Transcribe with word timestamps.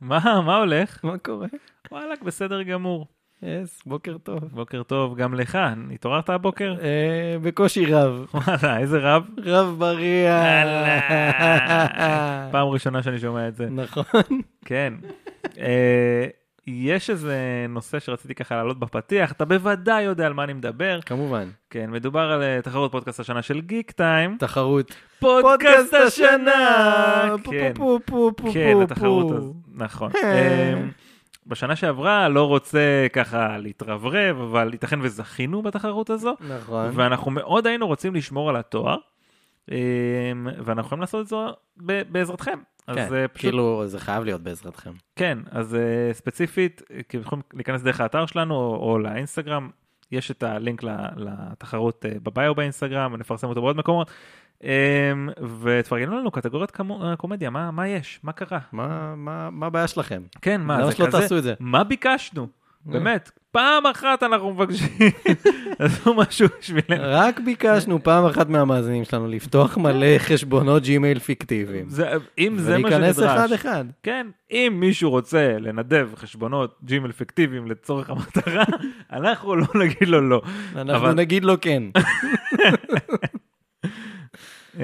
מה, 0.00 0.40
מה 0.46 0.56
הולך? 0.56 1.04
מה 1.04 1.18
קורה? 1.18 1.46
וואלכ, 1.92 2.22
בסדר 2.22 2.62
גמור. 2.62 3.06
יס, 3.42 3.82
בוקר 3.86 4.18
טוב. 4.18 4.44
בוקר 4.44 4.82
טוב 4.82 5.16
גם 5.16 5.34
לך, 5.34 5.58
התעוררת 5.94 6.28
הבוקר? 6.30 6.74
אה, 6.82 7.36
בקושי 7.42 7.86
רב. 7.86 8.26
וואלה, 8.34 8.78
איזה 8.78 8.98
רב. 8.98 9.26
רב 9.44 9.74
בריח. 9.78 10.66
פעם 12.52 12.68
ראשונה 12.68 13.02
שאני 13.02 13.18
שומע 13.18 13.48
את 13.48 13.56
זה. 13.56 13.66
נכון. 13.70 14.04
כן. 14.64 14.94
אה, 15.58 16.26
יש 16.66 17.10
איזה 17.10 17.66
נושא 17.68 17.98
שרציתי 17.98 18.34
ככה 18.34 18.54
להעלות 18.54 18.78
בפתיח, 18.78 19.32
אתה 19.32 19.44
בוודאי 19.44 20.02
יודע 20.02 20.26
על 20.26 20.32
מה 20.32 20.44
אני 20.44 20.52
מדבר. 20.52 21.00
כמובן. 21.06 21.48
כן, 21.70 21.90
מדובר 21.90 22.20
על 22.32 22.42
אה, 22.42 22.62
תחרות 22.62 22.92
פודקאסט 22.92 23.20
השנה 23.20 23.42
של 23.42 23.60
גיק 23.60 23.90
טיים. 23.90 24.36
תחרות. 24.38 24.94
פודקאסט 25.18 25.94
השנה! 25.94 27.36
כן, 27.44 27.72
כן, 28.52 28.76
התחרות. 28.82 29.36
הזאת, 29.36 29.54
נכון. 29.74 30.10
אה. 30.24 30.72
אמ, 30.72 30.90
בשנה 31.46 31.76
שעברה 31.76 32.28
לא 32.28 32.44
רוצה 32.44 33.06
ככה 33.12 33.58
להתרברב, 33.58 34.40
אבל 34.40 34.68
ייתכן 34.72 34.98
וזכינו 35.02 35.62
בתחרות 35.62 36.10
הזו, 36.10 36.34
נכון. 36.48 36.90
ואנחנו 36.94 37.30
מאוד 37.30 37.66
היינו 37.66 37.86
רוצים 37.86 38.14
לשמור 38.14 38.50
על 38.50 38.56
התואר, 38.56 38.96
אמ, 39.70 39.76
ואנחנו 40.64 40.86
יכולים 40.86 41.00
לעשות 41.00 41.20
את 41.20 41.26
זה 41.28 41.36
בעזרתכם. 42.08 42.58
אז 42.86 42.96
כן, 42.96 43.14
אה, 43.14 43.28
פשוט, 43.28 43.40
כאילו 43.40 43.82
זה 43.86 44.00
חייב 44.00 44.24
להיות 44.24 44.40
בעזרתכם. 44.40 44.92
כן, 45.16 45.38
אז 45.50 45.74
אה, 45.74 46.14
ספציפית, 46.14 46.82
כי 47.08 47.16
יכולים 47.16 47.42
להיכנס 47.54 47.82
דרך 47.82 48.00
האתר 48.00 48.26
שלנו 48.26 48.54
או, 48.54 48.76
או 48.76 48.98
לאינסטגרם, 48.98 49.70
יש 50.12 50.30
את 50.30 50.42
הלינק 50.42 50.82
לתחרות 51.16 52.04
אה, 52.06 52.12
בביו 52.22 52.54
באינסטגרם, 52.54 53.12
ונפרסם 53.12 53.48
אותו 53.48 53.62
בעוד 53.62 53.76
מקומות. 53.76 54.10
אמ, 54.64 54.68
ותפרגנו 55.60 56.18
לנו 56.20 56.30
קטגוריית 56.30 56.72
קומדיה, 57.18 57.50
מה, 57.50 57.70
מה 57.70 57.88
יש? 57.88 58.20
מה 58.22 58.32
קרה? 58.32 58.58
מה- 58.72 59.48
הבעיה 59.62 59.88
שלכם? 59.88 60.22
כן, 60.42 60.60
מה, 60.60 60.78
למה 60.78 60.86
זה 60.86 60.96
שלא 60.96 61.06
כזה? 61.06 61.20
תעשו 61.20 61.38
את 61.38 61.42
זה? 61.42 61.54
מה 61.60 61.84
ביקשנו? 61.84 62.48
באמת, 62.86 63.30
פעם 63.50 63.86
אחת 63.86 64.22
אנחנו 64.22 64.54
מבקשים, 64.54 64.88
עשו 65.78 66.14
משהו 66.14 66.48
בשבילנו. 66.60 67.02
רק 67.06 67.40
ביקשנו 67.40 68.02
פעם 68.02 68.24
אחת 68.24 68.48
מהמאזינים 68.48 69.04
שלנו 69.04 69.28
לפתוח 69.28 69.76
מלא 69.78 70.18
חשבונות 70.18 70.82
ג'ימייל 70.82 71.18
פיקטיביים. 71.18 71.88
זה- 71.88 72.10
אם 72.38 72.58
זה 72.58 72.78
מה 72.78 72.88
ולהיכנס 72.88 73.18
אחד 73.18 73.26
שנדרש, 73.46 73.52
אחד. 73.52 73.84
כן, 74.02 74.26
אם 74.50 74.72
מישהו 74.80 75.10
רוצה 75.10 75.56
לנדב 75.58 76.08
חשבונות 76.16 76.78
ג'ימל 76.84 77.12
פיקטיביים 77.12 77.66
לצורך 77.70 78.10
המטרה, 78.10 78.64
אנחנו 79.12 79.56
לא 79.56 79.66
נגיד 79.74 80.08
לו 80.08 80.20
לא. 80.20 80.42
אנחנו 80.76 80.96
אבל- 80.96 81.12
נגיד 81.14 81.44
לו 81.44 81.54
כן. 81.60 81.82
אמ, 84.76 84.82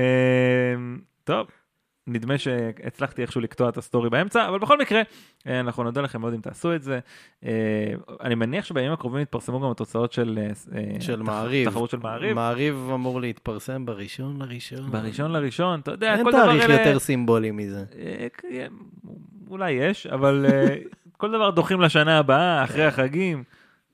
טוב, 1.25 1.47
נדמה 2.06 2.39
שהצלחתי 2.39 3.22
איכשהו 3.22 3.41
לקטוע 3.41 3.69
את 3.69 3.77
ה 3.77 3.82
story 3.82 4.11
באמצע, 4.11 4.48
אבל 4.48 4.58
בכל 4.58 4.78
מקרה, 4.78 5.03
אה, 5.47 5.61
אנחנו 5.61 5.83
נודה 5.83 6.00
לכם 6.00 6.20
מאוד 6.20 6.34
אם 6.34 6.41
תעשו 6.41 6.75
את 6.75 6.83
זה. 6.83 6.98
אה, 7.44 7.50
אני 8.22 8.34
מניח 8.34 8.64
שבימים 8.64 8.92
הקרובים 8.92 9.22
יתפרסמו 9.22 9.61
גם 9.61 9.70
התוצאות 9.70 10.12
של 10.12 10.39
אה, 10.42 10.50
של 11.00 11.17
תח- 11.22 11.27
מעריב. 11.27 11.70
תחרות 11.70 11.91
של 11.91 11.98
מעריב. 12.03 12.34
מעריב 12.34 12.75
אמור 12.94 13.20
להתפרסם 13.20 13.86
בראשון 13.86 14.42
לראשון. 14.42 14.91
בראשון 14.91 15.33
לראשון, 15.33 15.81
אתה 15.81 15.91
יודע, 15.91 16.14
אין 16.14 16.25
כל 16.25 16.33
דבר 16.33 16.42
תאריך 16.44 16.64
אלה... 16.64 16.75
יותר 16.75 16.98
סימבולי 16.98 17.50
מזה. 17.50 17.84
אולי 19.50 19.70
יש, 19.72 20.06
אבל 20.06 20.47
כל 21.19 21.33
דבר 21.33 21.50
דוחים 21.50 21.81
לשנה 21.81 22.19
הבאה, 22.19 22.64
אחרי 22.64 22.84
החגים, 22.84 23.44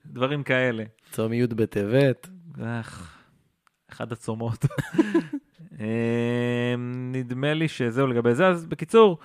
דברים 0.05 0.43
כאלה. 0.43 0.83
צום 1.11 1.33
י' 1.33 1.47
בטבת. 1.47 2.29
אך, 2.63 3.18
אחד 3.99 4.11
הצומות. 4.11 4.65
אה, 5.79 6.75
נדמה 7.11 7.53
לי 7.53 7.67
שזהו 7.67 8.07
לגבי 8.07 8.35
זה, 8.35 8.47
אז 8.47 8.65
בקיצור, 8.65 9.17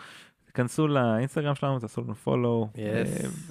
תיכנסו 0.47 0.89
לאינסטגרם 0.89 1.55
שלנו, 1.55 1.79
תעשו 1.79 2.01
לנו 2.01 2.15
פולו. 2.15 2.69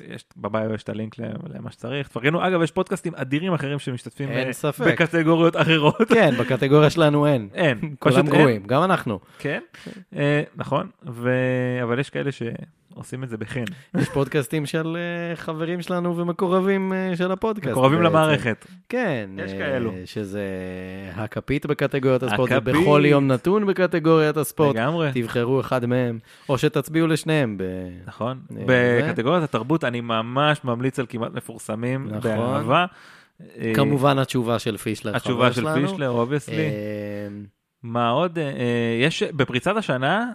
יש, 0.08 0.26
בביו 0.38 0.74
יש 0.74 0.84
את 0.84 0.90
הלינק 0.90 1.16
למה 1.50 1.72
שצריך, 1.72 2.08
תפרגנו, 2.08 2.48
אגב, 2.48 2.62
יש 2.62 2.72
פודקאסטים 2.72 3.14
אדירים 3.16 3.54
אחרים 3.54 3.80
שמשתתפים. 3.80 4.30
בקטגוריות 4.94 5.56
אחרות. 5.56 6.02
כן, 6.16 6.34
בקטגוריה 6.40 6.90
שלנו 6.90 7.28
אין. 7.28 7.50
אין, 7.54 7.96
כולם. 8.00 8.28
גרועים, 8.28 8.64
גם 8.64 8.84
אנחנו. 8.84 9.20
כן, 9.40 9.60
אה, 10.16 10.44
נכון, 10.56 10.90
ו... 11.10 11.30
אבל 11.84 12.00
יש 12.00 12.10
כאלה 12.10 12.32
שעושים 12.94 13.24
את 13.24 13.30
זה 13.30 13.38
בחן, 13.38 13.64
יש 13.98 14.10
פודקאסטים 14.10 14.66
של 14.66 14.98
אה, 14.98 15.36
חברים 15.36 15.82
שלנו 15.82 16.18
ומקורבים 16.18 16.94
אה, 16.94 17.16
של 17.16 17.32
הפודקאסט. 17.32 17.72
מקורבים 17.72 18.00
בעצם. 18.00 18.10
למערכת. 18.10 18.66
כן. 18.90 19.30
יש 19.38 19.52
אה, 19.52 19.58
כאלו. 19.58 19.94
שזה 20.06 20.44
הכפית 21.16 21.66
בקטגוריית 21.66 22.24
הספורט, 22.24 22.52
הכפית. 22.52 22.76
ובכל 22.76 23.04
יום 23.06 23.28
נתון 23.28 23.66
בקטגוריית 23.66 24.38
הספורט. 24.38 24.76
לגמרי. 24.76 25.12
תבחרו 25.14 25.60
אחד 25.60 25.86
מהם, 25.86 26.20
או 26.50 26.58
שתצביעו 26.58 27.08
לשניהם. 27.08 27.58
ב... 27.58 27.64
נכון. 28.06 28.40
בקטגוריית 28.66 29.44
התרבות 29.44 29.84
אני 29.84 30.02
ממש 30.02 30.64
ממליץ 30.64 31.00
על 31.00 31.06
כמעט 31.10 31.34
מפורסמים 31.34 32.08
נכון. 32.12 32.22
באהבה. 32.22 32.86
אה, 33.42 33.72
כמובן 33.76 34.20
התשובה 34.20 34.60
של 34.60 34.78
פישלר, 34.78 35.16
התשובה 35.16 35.54
של 35.54 35.62
שלנו. 35.62 35.88
פישלר, 35.88 36.10
obviously. 36.10 36.70
מה 37.84 38.10
עוד? 38.10 38.38
יש 39.02 39.24
בפריצת 39.24 39.76
השנה, 39.78 40.32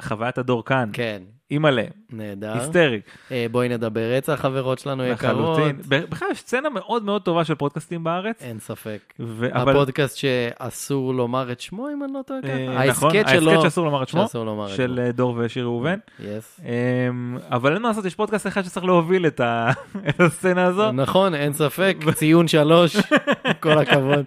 חוויית 0.00 0.38
הדור 0.38 0.64
כאן. 0.64 0.90
כן, 0.92 1.22
אימא'לה, 1.54 1.82
נהדר. 2.12 2.52
היסטרי. 2.52 3.00
אה, 3.30 3.46
בואי 3.50 3.68
נדבר 3.68 4.12
רצח, 4.16 4.34
חברות 4.40 4.78
שלנו 4.78 5.04
יקרות. 5.04 5.58
לחלוטין. 5.58 5.76
בכלל 5.88 6.28
יש 6.32 6.38
סצנה 6.38 6.68
מאוד 6.68 7.04
מאוד 7.04 7.22
טובה 7.22 7.44
של 7.44 7.54
פודקאסטים 7.54 8.04
בארץ. 8.04 8.42
אין 8.42 8.58
ספק. 8.58 8.98
ו- 9.20 9.48
הפודקאסט 9.52 10.16
שאסור 10.16 11.14
לומר 11.14 11.52
את 11.52 11.60
שמו, 11.60 11.88
אם 11.88 12.04
אני 12.04 12.12
לא 12.12 12.20
טועה 12.26 12.40
אה, 12.44 12.48
ככה. 12.48 12.88
נכון, 12.88 13.10
ההסכת 13.16 13.28
שלו, 13.28 13.50
ההסכת 13.50 13.62
שאסור 13.62 13.84
לומר 13.84 14.02
את 14.02 14.08
שמו, 14.08 14.22
שאסור 14.22 14.44
לומר 14.44 14.70
את 14.70 14.76
של 14.76 15.00
אה, 15.06 15.12
דור 15.12 15.34
ושיר 15.38 15.64
ראובן. 15.64 15.98
שמו. 16.18 16.26
Yes. 16.26 16.62
אמ, 17.10 17.38
אבל 17.50 17.74
אין 17.74 17.82
מה 17.82 17.88
לעשות, 17.88 18.04
יש 18.04 18.14
פודקאסט 18.14 18.46
אחד 18.46 18.62
שצריך 18.62 18.86
להוביל 18.86 19.26
את 19.26 19.40
הסצנה 20.18 20.64
הזו. 20.64 20.92
נכון, 20.92 21.34
אין 21.34 21.52
ספק, 21.52 21.96
ציון 22.14 22.48
שלוש, 22.48 22.96
כל 23.62 23.78
הכבוד. 23.78 24.24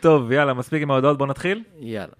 טוב, 0.00 0.32
יאללה, 0.32 0.54
מספיק 0.54 0.82
עם 0.82 0.90
ההודעות, 0.90 1.18
בוא 1.18 1.26
נתחיל. 1.26 1.62
יאללה. 1.80 2.12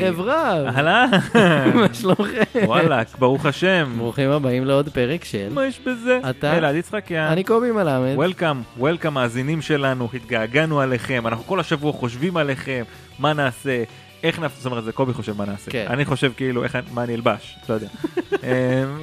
ערב 0.00 0.20
רב, 0.20 0.66
אהלן, 0.76 1.10
מה 1.74 1.86
שלומכם? 1.94 2.42
וואלכ, 2.66 3.18
ברוך 3.18 3.46
השם. 3.46 3.94
ברוכים 3.98 4.30
הבאים 4.30 4.64
לעוד 4.64 4.88
פרק 4.88 5.24
של... 5.24 5.48
מה 5.50 5.66
יש 5.66 5.80
בזה? 5.86 6.18
אתה? 6.30 6.58
אלעד 6.58 6.74
יצחקיאן. 6.74 7.32
אני 7.32 7.44
קובי 7.44 7.70
מלמד. 7.70 8.12
וולקאם, 8.14 8.62
וולקאם 8.78 9.14
מאזינים 9.14 9.62
שלנו, 9.62 10.08
התגעגענו 10.14 10.80
עליכם, 10.80 11.26
אנחנו 11.26 11.44
כל 11.44 11.60
השבוע 11.60 11.92
חושבים 11.92 12.36
עליכם, 12.36 12.82
מה 13.18 13.32
נעשה, 13.32 13.82
איך 14.26 14.38
נעשה, 14.38 14.54
זאת 14.56 14.66
אומרת, 14.66 14.84
זה 14.84 14.92
קובי 14.92 15.12
חושב 15.12 15.36
מה 15.36 15.44
נעשה. 15.44 15.70
כן. 15.70 15.86
אני 15.88 16.04
חושב 16.04 16.32
כאילו, 16.36 16.64
איך, 16.64 16.78
מה 16.92 17.04
אני 17.04 17.14
אלבש, 17.14 17.56
לא 17.68 17.74
יודע. 17.74 17.88
אמ, 18.32 18.98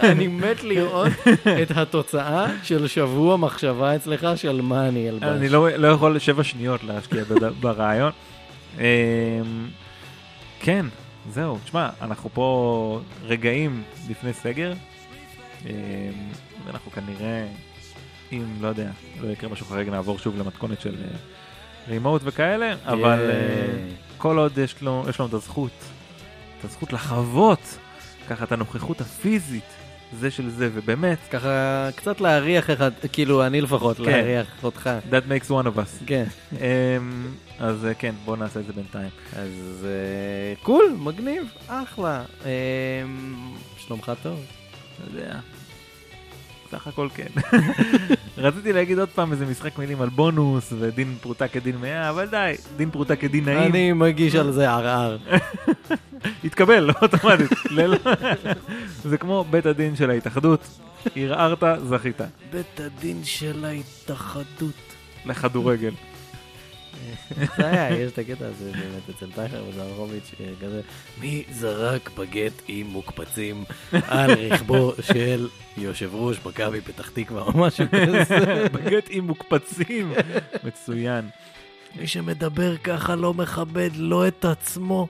אני 0.00 0.26
מת 0.26 0.62
לראות 0.62 1.12
את 1.62 1.70
התוצאה 1.70 2.46
של 2.62 2.86
שבוע 2.86 3.36
מחשבה 3.36 3.96
אצלך 3.96 4.26
של 4.36 4.60
מה 4.60 4.88
אני 4.88 5.08
אלבש. 5.08 5.28
אני 5.28 5.48
לא, 5.48 5.68
לא 5.70 5.88
יכול 5.88 6.18
שבע 6.18 6.44
שניות 6.44 6.84
להשקיע 6.84 7.24
ברעיון. 7.60 8.12
אמ, 8.78 8.84
כן, 10.60 10.86
זהו, 11.30 11.58
תשמע, 11.64 11.88
אנחנו 12.02 12.30
פה 12.34 13.00
רגעים 13.24 13.82
לפני 14.10 14.32
סגר, 14.32 14.72
אמ, 15.66 15.70
ואנחנו 16.66 16.90
כנראה, 16.90 17.46
אם 18.32 18.44
לא 18.60 18.68
יודע, 18.68 18.90
לא 19.20 19.28
יקרה 19.28 19.50
משהו 19.50 19.66
חריג, 19.66 19.88
נעבור 19.88 20.18
שוב 20.18 20.38
למתכונת 20.38 20.80
של 20.80 20.94
רימוט 21.88 22.22
וכאלה, 22.24 22.74
אבל. 22.86 23.30
אה, 23.30 23.88
כל 24.22 24.38
עוד 24.38 24.58
יש 24.58 24.82
לו, 24.82 25.04
יש 25.08 25.20
לנו 25.20 25.28
את 25.28 25.34
הזכות, 25.34 25.70
את 26.58 26.64
הזכות 26.64 26.92
לחוות 26.92 27.78
ככה 28.28 28.44
את 28.44 28.52
הנוכחות 28.52 29.00
הפיזית 29.00 29.64
זה 30.20 30.30
של 30.30 30.50
זה, 30.50 30.70
ובאמת, 30.74 31.18
ככה 31.30 31.88
קצת 31.96 32.20
להריח 32.20 32.70
אחד, 32.70 32.90
כאילו 33.12 33.46
אני 33.46 33.60
לפחות, 33.60 33.96
כן. 33.96 34.02
להריח 34.02 34.46
אותך. 34.62 34.90
that 35.10 35.28
makes 35.28 35.48
one 35.48 35.66
of 35.66 35.78
us. 35.78 36.04
כן. 36.06 36.24
אמ, 36.52 36.58
אז 37.58 37.84
אה, 37.86 37.94
כן, 37.94 38.14
בואו 38.24 38.36
נעשה 38.36 38.60
את 38.60 38.66
זה 38.66 38.72
בינתיים. 38.72 39.10
אז 39.32 39.84
אה, 39.86 40.62
קול, 40.62 40.96
מגניב, 40.98 41.52
אחלה. 41.66 42.24
אה, 42.44 42.50
שלומך 43.78 44.12
טוב? 44.22 44.40
אתה 44.96 45.16
יודע, 45.16 45.38
סך 46.72 46.86
הכל 46.86 47.08
כן. 47.14 47.26
רציתי 48.38 48.72
להגיד 48.72 48.98
עוד 48.98 49.08
פעם 49.08 49.32
איזה 49.32 49.46
משחק 49.46 49.78
מילים 49.78 50.02
על 50.02 50.08
בונוס 50.08 50.72
ודין 50.78 51.14
פרוטה 51.20 51.48
כדין 51.48 51.76
מאה, 51.76 52.10
אבל 52.10 52.26
די, 52.26 52.54
דין 52.76 52.90
פרוטה 52.90 53.16
כדין 53.16 53.44
נעים. 53.44 53.70
אני 53.70 53.92
מגיש 53.92 54.34
על 54.34 54.52
זה 54.52 54.70
ערער. 54.70 55.18
התקבל, 56.44 56.80
לא 56.80 56.94
אוטומטית. 57.02 57.50
זה 59.04 59.18
כמו 59.18 59.44
בית 59.50 59.66
הדין 59.66 59.96
של 59.96 60.10
ההתאחדות, 60.10 60.78
ערערת, 61.16 61.62
זכית. 61.88 62.20
בית 62.52 62.80
הדין 62.80 63.24
של 63.24 63.64
ההתאחדות. 63.64 64.74
לכדורגל. 65.26 65.92
זה 67.56 67.70
היה, 67.70 67.98
יש 67.98 68.12
את 68.12 68.18
הקטע 68.18 68.46
הזה 68.46 68.72
באמת 68.72 69.16
אצל 69.16 69.32
טייכר 69.34 69.64
וזרחוביץ', 69.68 70.30
כזה, 70.60 70.80
מי 71.20 71.44
זרק 71.50 72.10
בגט 72.18 72.52
עם 72.68 72.86
מוקפצים 72.86 73.64
על 73.92 74.30
רכבו 74.30 74.92
של 75.00 75.48
יושב 75.76 76.10
ראש 76.14 76.36
מכבי 76.46 76.80
פתח 76.80 77.10
תקווה 77.10 77.42
או 77.42 77.52
משהו 77.58 77.86
כזה. 77.92 78.68
בגט 78.72 79.06
עם 79.10 79.26
מוקפצים. 79.26 80.12
מצוין. 80.64 81.28
מי 81.96 82.06
שמדבר 82.06 82.76
ככה 82.76 83.14
לא 83.14 83.34
מכבד 83.34 83.90
לא 83.94 84.28
את 84.28 84.44
עצמו, 84.44 85.08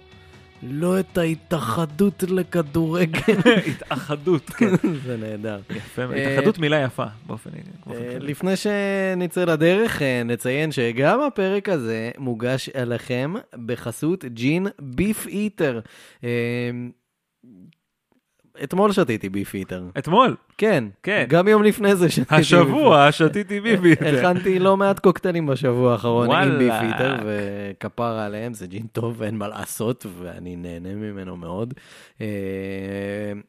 לא 0.62 1.00
את 1.00 1.18
ההתאחדות 1.18 2.22
לכדורגל. 2.22 3.38
התאחדות, 3.70 4.50
כן. 4.50 4.66
זה 5.06 5.16
נהדר. 5.16 5.60
יפה. 5.70 6.02
אה, 6.02 6.32
התאחדות 6.32 6.58
מילה 6.58 6.80
יפה 6.82 7.04
באופן 7.26 7.50
באופן 7.86 8.02
אה, 8.02 8.10
כללי. 8.10 8.30
לפני 8.30 8.56
שנצא 8.56 9.44
לדרך, 9.44 10.02
אה, 10.02 10.22
נציין 10.24 10.72
שגם 10.72 11.20
הפרק 11.20 11.68
הזה 11.68 12.10
מוגש 12.18 12.68
אליכם 12.68 13.34
בחסות 13.66 14.24
ג'ין 14.24 14.66
ביף 14.80 15.26
איטר. 15.26 15.80
אתמול 18.64 18.92
שתיתי 18.92 19.28
ביף 19.28 19.54
איטר. 19.54 19.84
אתמול, 19.98 20.36
כן, 20.58 20.84
כן. 21.02 21.24
גם 21.28 21.48
יום 21.48 21.62
לפני 21.62 21.96
זה 21.96 22.10
שתיתי 22.10 22.34
השבוע, 22.34 23.12
שתיתי 23.12 23.60
ביבי. 23.60 23.92
הכנתי 24.18 24.58
לא 24.58 24.76
מעט 24.76 24.98
קוקטיילים 24.98 25.46
בשבוע 25.46 25.92
האחרון 25.92 26.30
עם 26.30 26.30
וואלה. 26.30 26.80
איטר, 26.80 27.16
וכפרה 27.24 28.26
עליהם, 28.26 28.54
זה 28.54 28.66
ג'ין 28.66 28.86
טוב, 28.92 29.22
אין 29.22 29.36
מה 29.38 29.48
לעשות, 29.48 30.06
ואני 30.18 30.56
נהנה 30.56 30.94
ממנו 30.94 31.36
מאוד. 31.36 31.74
אה, 32.20 32.26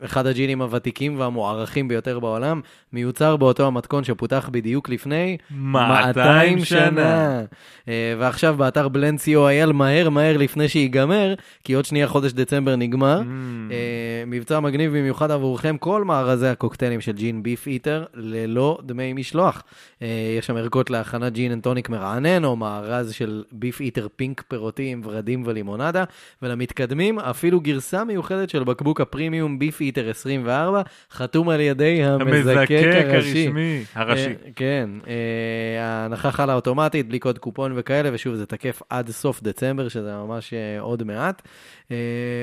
אחד 0.05 0.27
הג'ינים 0.27 0.61
הוותיקים 0.61 1.19
והמוערכים 1.19 1.87
ביותר 1.87 2.19
בעולם, 2.19 2.61
מיוצר 2.93 3.37
באותו 3.37 3.67
המתכון 3.67 4.03
שפותח 4.03 4.49
בדיוק 4.51 4.89
לפני 4.89 5.37
200 5.51 6.65
שנה. 6.65 7.41
אה, 7.87 8.15
ועכשיו 8.19 8.55
באתר 8.57 8.87
בלנד 8.87 9.19
co.il 9.19 9.71
מהר 9.71 10.09
מהר 10.09 10.37
לפני 10.37 10.69
שיגמר, 10.69 11.33
כי 11.63 11.73
עוד 11.73 11.85
שנייה 11.85 12.07
חודש 12.07 12.31
דצמבר 12.31 12.75
נגמר. 12.75 13.21
Mm. 13.21 13.71
אה, 13.71 14.23
מבצע 14.27 14.59
מגניב 14.59 14.97
במיוחד 14.97 15.31
עבורכם, 15.31 15.77
כל 15.77 16.03
מארזי 16.03 16.47
הקוקטיילים 16.47 16.92
של 17.01 17.11
ג'ין 17.11 17.43
ביף 17.43 17.67
איטר 17.67 18.05
ללא 18.13 18.79
דמי 18.83 19.13
משלוח. 19.13 19.63
אה, 20.01 20.07
יש 20.37 20.47
שם 20.47 20.55
ערכות 20.55 20.89
להכנת 20.89 21.33
ג'ין 21.33 21.51
אנד 21.51 21.63
טוניק 21.63 21.89
מרענן, 21.89 22.45
או 22.45 22.55
מארז 22.55 23.13
של 23.13 23.43
ביף 23.51 23.81
איטר 23.81 24.07
pink 24.15 24.43
פירותי 24.47 24.85
עם 24.85 25.01
ורדים 25.03 25.43
ולימונדה, 25.45 26.03
ולמתקדמים 26.41 27.19
אפילו 27.19 27.61
גרסה 27.61 28.03
מיוחדת 28.03 28.49
של 28.49 28.63
בקבוק 28.63 29.01
הפרימיום 29.01 29.59
ביף 29.59 29.81
איטר 29.81 30.09
24, 30.09 30.81
חתום 31.11 31.49
על 31.49 31.59
ידי 31.59 32.03
המזקק 32.03 32.69
הראשי. 32.71 33.47
הרשמי. 33.47 33.83
הראשי. 33.95 34.27
אה, 34.27 34.33
כן, 34.55 34.89
אה, 35.07 35.83
ההנחה 35.83 36.31
חלה 36.31 36.53
אוטומטית, 36.53 37.07
בלי 37.07 37.19
קוד 37.19 37.37
קופון 37.37 37.73
וכאלה, 37.75 38.09
ושוב, 38.13 38.35
זה 38.35 38.45
תקף 38.45 38.81
עד 38.89 39.09
סוף 39.09 39.43
דצמבר, 39.43 39.87
שזה 39.87 40.15
ממש 40.15 40.53
עוד 40.79 41.03
מעט. 41.03 41.41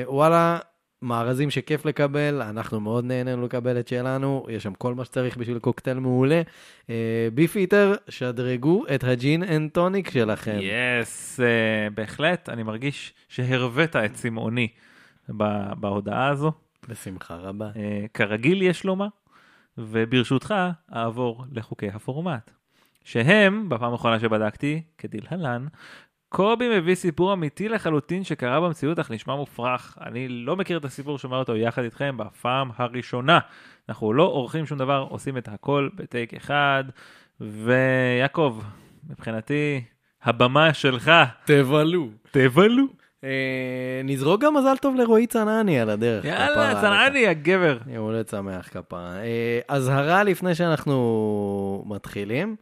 וואלה, 0.07 0.59
מארזים 1.01 1.49
שכיף 1.49 1.85
לקבל, 1.85 2.41
אנחנו 2.41 2.79
מאוד 2.79 3.05
נהנינו 3.05 3.45
לקבל 3.45 3.79
את 3.79 3.87
שלנו, 3.87 4.45
יש 4.49 4.63
שם 4.63 4.73
כל 4.73 4.95
מה 4.95 5.05
שצריך 5.05 5.37
בשביל 5.37 5.59
קוקטייל 5.59 5.99
מעולה. 5.99 6.41
אה, 6.89 7.27
ביף 7.33 7.55
איטר, 7.55 7.93
שדרגו 8.09 8.83
את 8.95 9.03
הג'ין 9.03 9.43
אנד 9.43 9.71
טוניק 9.71 10.09
שלכם. 10.09 10.59
yes, 10.61 11.39
אה, 11.39 11.89
בהחלט, 11.89 12.49
אני 12.49 12.63
מרגיש 12.63 13.13
שהרווית 13.29 13.95
את 13.95 14.13
צמאוני 14.13 14.67
בהודעה 15.79 16.27
הזו. 16.27 16.51
בשמחה 16.89 17.35
רבה. 17.35 17.71
אה, 17.75 18.05
כרגיל 18.13 18.61
יש 18.61 18.83
לומר, 18.83 19.07
וברשותך 19.77 20.53
אעבור 20.95 21.45
לחוקי 21.51 21.89
הפורמט. 21.89 22.51
שהם, 23.03 23.69
בפעם 23.69 23.91
האחרונה 23.91 24.19
שבדקתי, 24.19 24.81
כדלהלן, 24.97 25.67
קובי 26.31 26.79
מביא 26.79 26.95
סיפור 26.95 27.33
אמיתי 27.33 27.69
לחלוטין 27.69 28.23
שקרה 28.23 28.61
במציאות 28.61 28.99
אך 28.99 29.11
נשמע 29.11 29.35
מופרך. 29.35 29.97
אני 30.01 30.27
לא 30.27 30.55
מכיר 30.55 30.77
את 30.77 30.85
הסיפור, 30.85 31.17
שומע 31.17 31.37
אותו 31.37 31.55
יחד 31.55 31.83
איתכם 31.83 32.17
בפעם 32.17 32.71
הראשונה. 32.77 33.39
אנחנו 33.89 34.13
לא 34.13 34.23
עורכים 34.23 34.65
שום 34.65 34.77
דבר, 34.77 35.05
עושים 35.09 35.37
את 35.37 35.47
הכל 35.47 35.89
בטייק 35.95 36.33
אחד. 36.33 36.83
ויעקב, 37.41 38.59
מבחינתי, 39.09 39.83
הבמה 40.23 40.73
שלך, 40.73 41.11
תבלו. 41.45 42.09
תבלו. 42.31 42.85
אה, 43.23 44.01
נזרוק 44.03 44.41
גם 44.41 44.57
מזל 44.57 44.77
טוב 44.77 44.95
לרועי 44.95 45.27
צנעני 45.27 45.79
על 45.79 45.89
הדרך. 45.89 46.25
יאללה. 46.25 46.81
צנעני, 46.81 47.27
הגבר. 47.27 47.77
יום 47.87 48.05
הולדת 48.05 48.29
שמח 48.29 48.67
כפרה. 48.67 49.17
אה, 49.17 49.59
אזהרה 49.67 50.23
לפני 50.23 50.55
שאנחנו 50.55 51.83
מתחילים. 51.87 52.55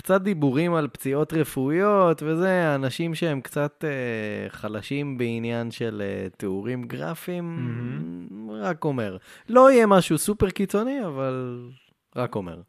קצת 0.00 0.22
דיבורים 0.22 0.74
על 0.74 0.88
פציעות 0.88 1.32
רפואיות 1.32 2.22
וזה, 2.22 2.74
אנשים 2.74 3.14
שהם 3.14 3.40
קצת 3.40 3.84
אה, 3.84 4.50
חלשים 4.50 5.18
בעניין 5.18 5.70
של 5.70 6.02
אה, 6.04 6.28
תיאורים 6.36 6.84
גרפיים, 6.84 7.48
רק 8.60 8.84
אומר. 8.84 9.16
לא 9.48 9.70
יהיה 9.72 9.86
משהו 9.86 10.18
סופר 10.18 10.50
קיצוני, 10.50 11.06
אבל 11.06 11.68
רק 12.16 12.34
אומר. 12.34 12.60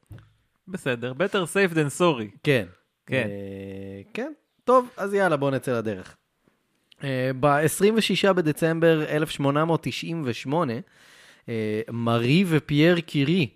בסדר, 0.67 1.13
better 1.17 1.45
safe 1.53 1.73
than 1.73 1.99
sorry. 1.99 2.37
כן. 2.43 2.65
כן. 3.05 3.27
אה, 3.29 4.01
כן. 4.13 4.31
טוב, 4.63 4.89
אז 4.97 5.13
יאללה, 5.13 5.37
בואו 5.37 5.51
נצא 5.51 5.77
לדרך. 5.77 6.15
אה, 7.03 7.31
ב-26 7.39 8.33
בדצמבר 8.33 9.05
1898, 9.09 10.73
אה, 11.49 11.81
מארי 11.91 12.45
ופייר 12.47 12.99
קירי, 12.99 13.47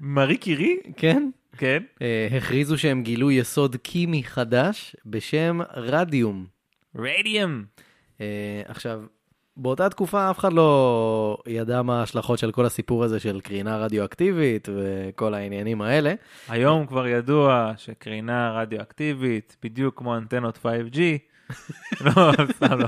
מארי 0.00 0.36
קירי? 0.36 0.76
כן? 0.96 1.30
כן. 1.58 1.82
אה, 2.02 2.28
הכריזו 2.36 2.78
שהם 2.78 3.02
גילו 3.02 3.30
יסוד 3.30 3.76
כימי 3.76 4.24
חדש 4.24 4.96
בשם 5.06 5.60
רדיום. 5.74 6.46
רדיום. 6.96 7.64
אה, 8.20 8.62
עכשיו, 8.64 9.00
באותה 9.56 9.88
תקופה 9.88 10.30
אף 10.30 10.38
אחד 10.38 10.52
לא 10.52 11.38
ידע 11.46 11.82
מה 11.82 12.00
ההשלכות 12.00 12.38
של 12.38 12.52
כל 12.52 12.66
הסיפור 12.66 13.04
הזה 13.04 13.20
של 13.20 13.40
קרינה 13.40 13.76
רדיואקטיבית 13.76 14.68
וכל 14.76 15.34
העניינים 15.34 15.82
האלה. 15.82 16.14
היום 16.48 16.86
כבר 16.86 17.06
ידוע 17.06 17.72
שקרינה 17.76 18.52
רדיואקטיבית, 18.60 19.56
בדיוק 19.62 19.98
כמו 19.98 20.16
אנטנות 20.16 20.58
5G. 20.64 20.98
לא, 22.04 22.32
סתם 22.52 22.78
לא. 22.78 22.86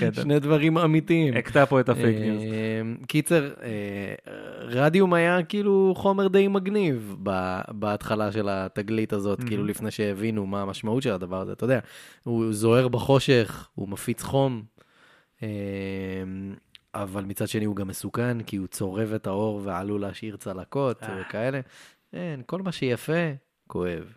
כן, 0.00 0.12
שני 0.12 0.38
דברים 0.38 0.78
אמיתיים. 0.78 1.36
הכתה 1.36 1.66
פה 1.66 1.80
את 1.80 1.88
הפייק 1.88 2.18
ניוז. 2.18 2.42
אה, 2.42 3.06
קיצר, 3.06 3.50
אה, 3.62 4.14
רדיום 4.60 5.14
היה 5.14 5.42
כאילו 5.42 5.94
חומר 5.96 6.28
די 6.28 6.48
מגניב 6.48 7.16
בהתחלה 7.68 8.32
של 8.32 8.48
התגלית 8.48 9.12
הזאת. 9.12 9.44
כאילו 9.44 9.64
לפני 9.64 9.90
שהבינו 9.90 10.46
מה 10.46 10.62
המשמעות 10.62 11.02
של 11.02 11.12
הדבר 11.12 11.40
הזה, 11.40 11.52
אתה 11.52 11.64
יודע, 11.64 11.80
הוא 12.22 12.52
זוהר 12.52 12.88
בחושך, 12.88 13.68
הוא 13.74 13.88
מפיץ 13.88 14.22
חום, 14.22 14.62
אה, 15.42 15.48
אבל 16.94 17.24
מצד 17.24 17.48
שני 17.48 17.64
הוא 17.64 17.76
גם 17.76 17.88
מסוכן, 17.88 18.42
כי 18.42 18.56
הוא 18.56 18.66
צורב 18.66 19.12
את 19.12 19.26
האור 19.26 19.60
ועלול 19.64 20.00
להשאיר 20.00 20.36
צלקות. 20.36 21.02
וכאלה. 21.20 21.60
אין, 22.12 22.42
כל 22.46 22.62
מה 22.62 22.72
שיפה, 22.72 23.32
כואב. 23.66 24.14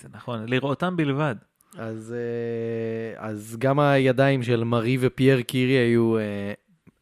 זה 0.00 0.08
נכון, 0.12 0.48
לראותם 0.48 0.96
בלבד. 0.96 1.36
אז, 1.78 2.14
אה, 2.16 3.28
אז 3.28 3.56
גם 3.58 3.80
הידיים 3.80 4.42
של 4.42 4.64
מארי 4.64 4.96
ופייר 5.00 5.40
קירי 5.40 5.72
היו 5.72 6.18
אה, 6.18 6.52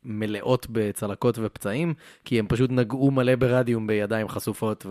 מלאות 0.04 0.66
בצלקות 0.71 1.38
ופצעים, 1.42 1.95
כי 2.25 2.38
הם 2.38 2.47
פשוט 2.49 2.71
נגעו 2.71 3.11
מלא 3.11 3.35
ברדיום 3.37 3.87
בידיים 3.87 4.28
חשופות 4.28 4.87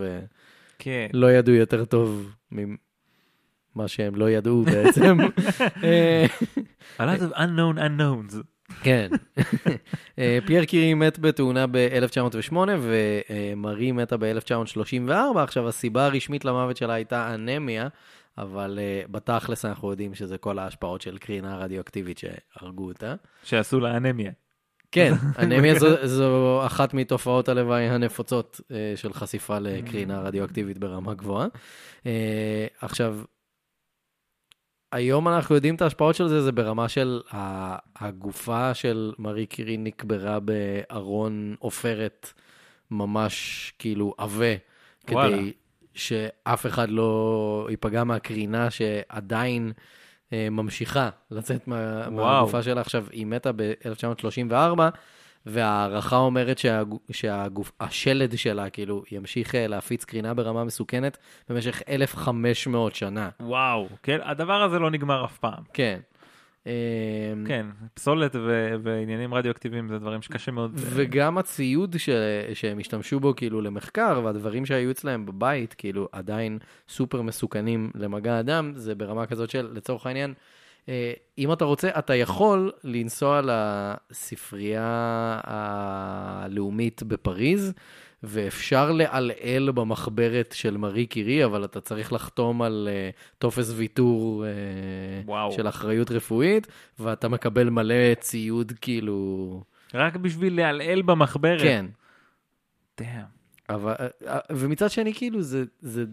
כן. 0.80 1.08
ולא 1.14 1.32
ידעו 1.32 1.56
יותר 1.56 1.86
טוב 1.86 2.36
ממה 2.52 3.88
שהם 3.88 4.16
לא 4.16 4.30
ידעו 4.30 4.64
בעצם. 4.72 5.18
אה, 5.84 6.26
A 6.98 7.02
lot 7.02 7.22
of 7.22 7.38
unknown 7.38 7.78
unknowns. 7.78 8.36
כן. 8.82 9.10
פייר 10.46 10.66
קירי 10.66 10.94
מת 10.94 11.20
בתאונה 11.20 11.66
ב-1908 11.72 12.56
ומרי 12.82 13.92
מתה 13.92 14.18
ב-1934. 14.18 15.12
עכשיו, 15.38 15.68
הסיבה 15.68 16.06
הרשמית 16.06 16.46
למוות 16.46 16.78
שלה 16.78 16.94
הייתה 16.94 17.34
אנמיה, 17.34 17.88
אבל 18.38 18.80
uh, 18.80 19.12
בתכלס 19.12 19.66
אנחנו 19.66 19.92
יודעים 19.92 20.16
שזה 20.16 20.38
כל 20.38 20.60
ההשפעות 20.60 21.02
של 21.02 21.18
קרינה 21.18 21.58
רדיואקטיבית 21.58 22.18
שהרגו 22.18 22.88
אותה. 22.88 23.16
שעשו 23.44 23.80
לה 23.80 23.98
אנמיה. 23.98 24.32
כן, 24.92 25.14
אנמיה 25.44 25.80
זו, 25.80 26.08
זו 26.08 26.62
אחת 26.66 26.94
מתופעות 26.94 27.50
הלוואי 27.50 27.90
הנפוצות 27.90 28.62
uh, 28.64 28.74
של 28.96 29.14
חשיפה 29.14 29.60
לקרינה 29.60 30.20
רדיואקטיבית 30.20 30.78
ברמה 30.78 31.14
גבוהה. 31.14 31.48
Uh, 32.04 32.08
עכשיו, 32.82 33.18
היום 34.92 35.28
אנחנו 35.28 35.56
יודעים 35.56 35.76
את 35.76 35.82
ההשפעות 35.82 36.16
של 36.16 36.28
זה, 36.28 36.42
זה 36.42 36.52
ברמה 36.52 36.90
של 36.90 37.22
הגופה 37.96 38.74
של 38.74 39.14
מארי 39.20 39.46
קירי 39.46 39.78
נקברה 39.78 40.40
בארון 40.40 41.56
עופרת 41.60 42.34
ממש 42.92 43.74
כאילו 43.80 44.14
עבה. 44.18 44.56
כדי 45.08 45.54
שאף 45.96 46.66
אחד 46.66 46.90
לא 46.90 47.68
ייפגע 47.70 48.04
מהקרינה 48.04 48.70
שעדיין 48.70 49.72
אה, 50.34 50.48
ממשיכה 50.52 51.10
לצאת 51.32 51.68
מה. 51.68 52.10
מהגופה 52.10 52.64
שלה. 52.64 52.82
עכשיו, 52.82 53.06
היא 53.12 53.26
מתה 53.26 53.52
ב-1934, 53.56 54.54
וההערכה 55.46 56.16
אומרת 56.18 56.58
שהגוף, 56.58 57.02
שהגוף, 57.12 57.72
השלד 57.80 58.38
שלה 58.38 58.70
כאילו 58.70 59.04
ימשיך 59.12 59.56
אה, 59.56 59.68
להפיץ 59.68 60.06
קרינה 60.06 60.34
ברמה 60.34 60.64
מסוכנת 60.64 61.18
במשך 61.50 61.82
1,500 61.90 62.96
שנה. 62.96 63.30
וואו, 63.40 63.88
כן, 64.04 64.18
הדבר 64.24 64.62
הזה 64.62 64.80
לא 64.80 64.92
נגמר 64.92 65.26
אף 65.26 65.38
פעם. 65.38 65.64
כן. 65.74 66.00
אמ, 66.66 66.72
כן, 67.48 67.66
פסולת 67.94 68.36
ו- 68.36 68.76
ועניינים 68.84 69.34
רדיואקטיביים 69.34 69.88
זה 69.88 70.00
דברים 70.00 70.22
שקשה 70.22 70.52
מאוד. 70.52 70.72
וגם 70.76 71.38
הציוד 71.38 71.96
ש... 71.98 72.10
שהם 72.54 72.80
השתמשו 72.80 73.20
בו 73.20 73.36
כאילו 73.36 73.62
למחקר, 73.62 74.22
והדברים 74.24 74.66
שהיו 74.66 74.92
אצלהם 74.92 75.26
בבית, 75.26 75.74
כאילו 75.74 76.10
עדיין 76.12 76.60
סופר 76.90 77.22
מסוכנים 77.22 77.92
למגע 77.96 78.40
אדם, 78.40 78.72
זה 78.76 78.96
ברמה 78.96 79.26
כזאת 79.26 79.50
של, 79.50 79.70
לצורך 79.74 80.06
העניין, 80.06 80.34
אה, 80.90 81.14
אם 81.38 81.54
אתה 81.54 81.66
רוצה, 81.66 81.90
אתה 82.00 82.16
יכול 82.16 82.72
לנסוע 82.84 83.42
לספרייה 83.44 85.40
הלאומית 85.44 87.04
בפריז, 87.04 87.74
ואפשר 88.28 88.92
לעלעל 88.92 89.72
במחברת 89.72 90.52
של 90.58 90.78
מארי 90.78 91.06
קירי, 91.06 91.46
אבל 91.46 91.66
אתה 91.66 91.82
צריך 91.82 92.14
לחתום 92.14 92.62
על 92.62 92.90
אה, 92.92 93.10
טופס 93.38 93.74
ויתור 93.76 94.46
אה, 94.46 94.50
וואו. 95.26 95.52
של 95.52 95.68
אחריות 95.68 96.12
רפואית, 96.12 96.68
ואתה 97.00 97.28
מקבל 97.28 97.70
מלא 97.70 98.14
ציוד 98.20 98.74
כאילו... 98.82 99.64
רק 99.94 100.16
בשביל 100.16 100.56
לעלעל 100.58 101.02
במחברת. 101.02 101.62
כן. 101.62 101.86
דאם. 102.98 103.36
אבל, 103.70 103.94
אה, 104.28 104.40
ומצד 104.52 104.92
שני, 104.92 105.14
כאילו, 105.14 105.42
זה, 105.42 105.64
זה 105.80 106.06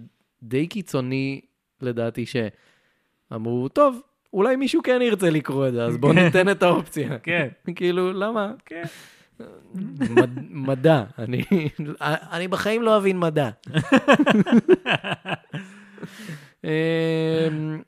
די 0.42 0.66
קיצוני, 0.66 1.40
לדעתי, 1.80 2.24
שאמרו, 2.26 3.68
טוב, 3.68 4.00
אולי 4.32 4.56
מישהו 4.56 4.82
כן 4.82 5.02
ירצה 5.02 5.30
לקרוא 5.30 5.68
את 5.68 5.72
זה, 5.72 5.84
אז 5.84 5.96
בואו 5.96 6.12
ניתן 6.22 6.48
את 6.48 6.62
האופציה. 6.62 7.18
כן. 7.18 7.48
כאילו, 7.76 8.12
למה? 8.12 8.52
כן. 8.66 8.82
מד, 10.10 10.30
מדע. 10.50 11.04
אני, 11.18 11.44
אני 12.32 12.48
בחיים 12.48 12.82
לא 12.82 12.96
אבין 12.96 13.18
מדע. 13.18 13.50
אמ, 16.64 17.82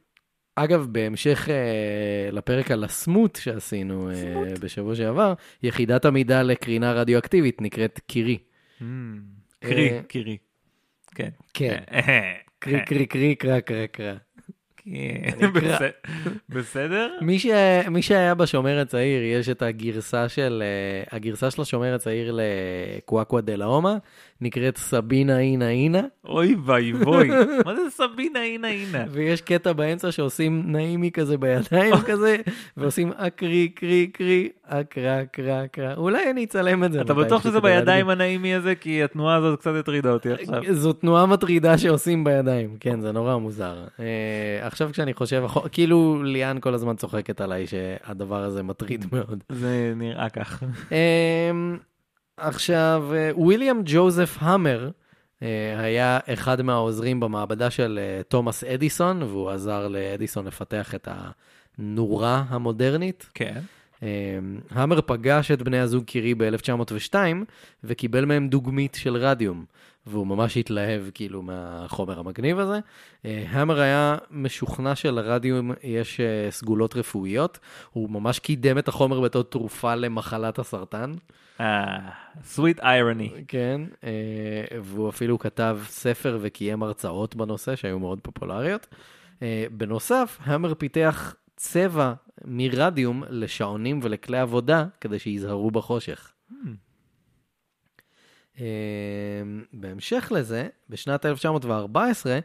אגב, 0.57 0.87
בהמשך 0.93 1.49
אה, 1.51 2.31
לפרק 2.33 2.71
על 2.71 2.85
הסמוט 2.85 3.37
שעשינו 3.37 4.11
אה, 4.11 4.15
בשבוע 4.61 4.95
שעבר, 4.95 5.35
יחידת 5.63 6.05
המידה 6.05 6.43
לקרינה 6.43 6.93
רדיואקטיבית 6.93 7.61
נקראת 7.61 8.01
קירי. 8.07 8.39
Mm. 8.81 8.85
קרי, 9.61 9.91
אה, 9.91 10.01
קרי. 10.09 10.37
כן. 11.15 11.29
כן. 11.55 11.83
קרי 12.59 12.85
קרי 12.85 13.07
קרי 13.07 13.35
קרא 13.35 13.61
קרא 13.61 13.87
קרא. 13.87 14.15
בס- 15.55 15.81
בסדר? 16.49 17.11
מי, 17.21 17.39
שהיה 18.03 18.35
בשומר 18.35 18.79
הצעיר, 18.79 19.23
יש 19.23 19.49
את 19.49 19.63
הגרסה 19.63 20.29
של, 20.29 20.63
אה, 20.67 21.17
הגרסה 21.17 21.51
של 21.51 21.63
השומר 21.63 21.95
הצעיר 21.95 22.37
לקוואקווה 22.99 23.41
דה 23.41 23.57
לאומה, 23.57 23.97
נקראת 24.45 24.77
סבינה 24.77 25.39
אינה 25.41 25.69
אינה, 25.71 26.03
אוי 26.25 26.57
ואבוי. 26.65 27.29
מה 27.67 27.75
זה 27.75 27.91
סבינה 27.91 28.41
הנה 28.41 28.69
הנה? 28.69 29.05
ויש 29.11 29.41
קטע 29.41 29.73
באמצע 29.73 30.13
שעושים 30.13 30.63
נעימי 30.67 31.11
כזה 31.11 31.39
בידיים 31.39 31.95
כזה, 32.09 32.37
ועושים 32.77 33.13
אקרי 33.17 33.69
קרי 33.69 34.07
קרי, 34.07 34.49
אקרא 34.67 35.25
קרא 35.25 35.67
קרא. 35.67 35.95
אולי 35.95 36.31
אני 36.31 36.45
אצלם 36.45 36.85
את 36.85 36.93
זה. 36.93 37.01
אתה 37.01 37.15
בטוח 37.15 37.43
שזה. 37.43 37.61
בידיים 37.61 38.09
הנעימי 38.09 38.55
הזה? 38.55 38.75
כי 38.75 39.03
התנועה 39.03 39.37
הזאת 39.37 39.61
קצת 39.61 39.71
הטרידה 39.75 40.11
אותי 40.11 40.33
עכשיו. 40.33 40.63
זו 40.83 40.93
תנועה 40.93 41.27
מטרידה 41.27 41.79
שעושים 41.79 42.25
בידיים, 42.25 42.77
כן, 42.81 43.01
זה 43.01 43.13
נורא 43.13 43.37
מוזר. 43.37 43.85
אה, 44.01 44.67
עכשיו 44.67 44.89
כשאני 44.93 45.15
חושב, 45.15 45.45
כאילו 45.73 46.23
ליאן 46.23 46.61
כל 46.61 46.75
הזמן 46.75 46.97
צוחקת 46.97 47.41
עליי 47.41 47.67
שהדבר 47.67 48.43
הזה 48.43 48.63
מטריד 48.63 49.07
מאוד. 49.13 49.45
זה 49.49 49.93
נראה 49.97 50.29
כך. 50.29 50.63
עכשיו, 52.37 53.11
אה, 53.15 53.31
וויליאם 53.35 53.81
ג'וזף 53.85 54.37
המר 54.39 54.91
אה, 55.43 55.81
היה 55.81 56.19
אחד 56.27 56.63
מהעוזרים 56.63 57.21
במעבדה 57.21 57.71
של 57.71 57.99
אה, 58.03 58.23
תומאס 58.23 58.65
אדיסון, 58.65 59.23
והוא 59.23 59.51
עזר 59.51 59.89
לאדיסון 59.89 60.47
לפתח 60.47 60.95
את 60.95 61.09
הנורה 61.79 62.45
המודרנית. 62.49 63.27
כן. 63.35 63.61
המר 64.71 65.01
פגש 65.01 65.51
את 65.51 65.63
בני 65.63 65.79
הזוג 65.79 66.05
קירי 66.05 66.35
ב-1902 66.35 67.15
וקיבל 67.85 68.25
מהם 68.25 68.49
דוגמית 68.49 68.95
של 68.95 69.17
רדיום, 69.17 69.65
והוא 70.07 70.27
ממש 70.27 70.57
התלהב 70.57 71.03
כאילו 71.15 71.43
מהחומר 71.43 72.19
המגניב 72.19 72.59
הזה. 72.59 72.79
אה, 73.25 73.45
המר 73.49 73.81
היה 73.81 74.17
משוכנע 74.31 74.95
שלרדיום 74.95 75.73
יש 75.83 76.21
אה, 76.21 76.51
סגולות 76.51 76.97
רפואיות, 76.97 77.59
הוא 77.93 78.11
ממש 78.11 78.39
קידם 78.39 78.79
את 78.79 78.89
החומר 78.89 79.21
בתור 79.21 79.43
תרופה 79.43 79.95
למחלת 79.95 80.59
הסרטן. 80.59 81.13
אה, 81.61 82.09
sweet 82.57 82.81
irony. 82.81 83.45
כן, 83.49 83.81
אה, 84.05 84.79
והוא 84.83 85.09
אפילו 85.09 85.39
כתב 85.39 85.79
ספר 85.87 86.39
וקיים 86.41 86.83
הרצאות 86.83 87.37
בנושא 87.37 87.77
שהיו 87.77 87.99
מאוד 87.99 88.21
פופולריות. 88.23 88.87
אה, 89.43 89.67
בנוסף, 89.71 90.39
המר 90.43 90.75
פיתח 90.75 91.35
צבע 91.57 92.13
מרדיום 92.45 93.23
לשעונים 93.29 94.01
ולכלי 94.03 94.39
עבודה 94.39 94.87
כדי 95.01 95.19
שיזהרו 95.19 95.71
בחושך. 95.71 96.33
אה, 96.51 96.57
בהמשך 99.73 100.33
לזה, 100.35 100.69
בשנת 100.91 101.27
1914, 101.27 102.39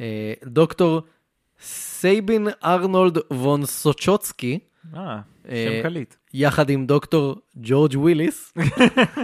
אה, 0.00 0.32
דוקטור 0.44 1.02
סייבין 1.60 2.48
ארנולד 2.64 3.18
וון 3.30 3.66
סוצ'וצקי, 3.66 4.58
אה, 4.94 5.20
אה, 5.48 5.80
שם 5.82 5.88
קליט. 5.88 6.14
יחד 6.34 6.70
עם 6.70 6.86
דוקטור 6.86 7.36
ג'ורג' 7.56 7.96
וויליס, 7.96 8.54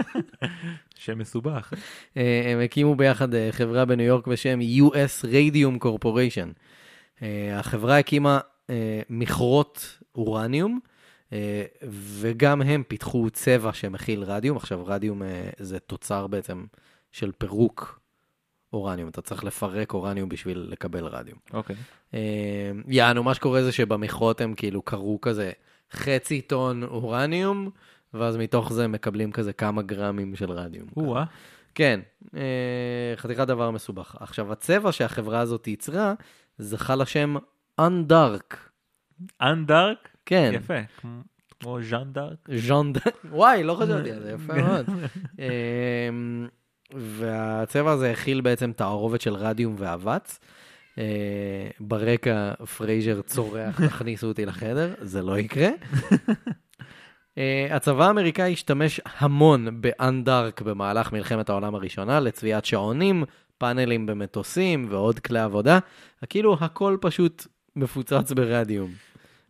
שם 0.95 1.17
מסובך. 1.17 1.73
הם 2.15 2.59
הקימו 2.65 2.95
ביחד 2.95 3.27
חברה 3.51 3.85
בניו 3.85 4.05
יורק 4.05 4.27
בשם 4.27 4.59
US 4.61 5.25
Radium 5.25 5.85
Corporation. 5.85 6.59
החברה 7.53 7.99
הקימה 7.99 8.39
מכרות 9.09 9.99
אורניום, 10.15 10.79
וגם 12.19 12.61
הם 12.61 12.83
פיתחו 12.87 13.29
צבע 13.29 13.73
שמכיל 13.73 14.23
רדיום. 14.23 14.57
עכשיו, 14.57 14.85
רדיום 14.85 15.23
אה, 15.23 15.49
זה 15.59 15.79
תוצר 15.79 16.27
בעצם 16.27 16.65
של 17.11 17.31
פירוק 17.37 17.99
אורניום. 18.73 19.09
אתה 19.09 19.21
צריך 19.21 19.43
לפרק 19.43 19.93
אורניום 19.93 20.29
בשביל 20.29 20.67
לקבל 20.69 21.05
רדיום. 21.05 21.37
אוקיי. 21.53 21.75
אה, 22.13 22.71
יענו, 22.87 23.23
מה 23.23 23.33
שקורה 23.33 23.63
זה 23.63 23.71
שבמכרות 23.71 24.41
הם 24.41 24.53
כאילו 24.53 24.81
קרו 24.81 25.21
כזה 25.21 25.51
חצי 25.91 26.41
טון 26.41 26.83
אורניום, 26.83 27.69
ואז 28.13 28.37
מתוך 28.37 28.73
זה 28.73 28.87
מקבלים 28.87 29.31
כזה 29.31 29.53
כמה 29.53 29.81
גרמים 29.81 30.35
של 30.35 30.51
רדיום. 30.51 30.87
או-אה. 30.97 31.23
כן, 31.75 31.99
אה, 32.35 33.13
חתיכת 33.15 33.47
דבר 33.47 33.71
מסובך. 33.71 34.15
עכשיו, 34.19 34.51
הצבע 34.51 34.91
שהחברה 34.91 35.39
הזאת 35.39 35.67
ייצרה 35.67 36.13
זכה 36.57 36.95
לשם 36.95 37.35
Undark. 37.81 38.55
Undark? 39.41 40.16
כן, 40.27 40.51
יפה. 40.53 40.73
כמו- 41.59 41.81
ז'אן 41.81 42.13
דארק? 42.13 42.37
ז'אן 42.57 42.93
דארק. 42.93 43.15
וואי, 43.31 43.63
לא 43.63 43.73
חשבתי 43.73 44.11
על 44.11 44.23
זה, 44.23 44.31
יפה 44.43 44.53
מאוד. 44.53 44.85
אה, 45.39 46.09
והצבע 46.93 47.91
הזה 47.91 48.11
הכיל 48.11 48.41
בעצם 48.41 48.71
תערובת 48.71 49.21
של 49.21 49.33
רדיום 49.33 49.75
ואבץ. 49.77 50.39
אה, 50.97 51.03
ברקע 51.79 52.53
פרייזר 52.77 53.21
צורח, 53.21 53.81
תכניסו 53.87 54.27
אותי 54.27 54.45
לחדר, 54.45 54.93
זה 55.01 55.21
לא 55.21 55.39
יקרה. 55.39 55.69
אה, 57.37 57.67
הצבא 57.71 58.07
האמריקאי 58.07 58.53
השתמש 58.53 59.01
המון 59.19 59.81
ב 59.81 59.92
Undark 59.92 60.61
במהלך 60.61 61.11
מלחמת 61.13 61.49
העולם 61.49 61.75
הראשונה 61.75 62.19
לצביעת 62.19 62.65
שעונים, 62.65 63.23
פאנלים 63.57 64.05
במטוסים 64.05 64.87
ועוד 64.89 65.19
כלי 65.19 65.39
עבודה. 65.39 65.79
כאילו 66.29 66.57
הכל 66.61 66.97
פשוט 67.01 67.47
מפוצץ 67.75 68.31
ברדיום 68.31 68.91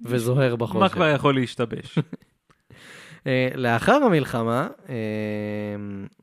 וזוהר 0.02 0.56
בחושך. 0.56 0.80
מה 0.80 0.90
כבר 0.90 1.08
יכול 1.16 1.36
להשתבש? 1.36 2.00
אה, 3.28 3.50
לאחר 3.56 3.94
המלחמה, 4.04 4.68
אה, 4.90 4.96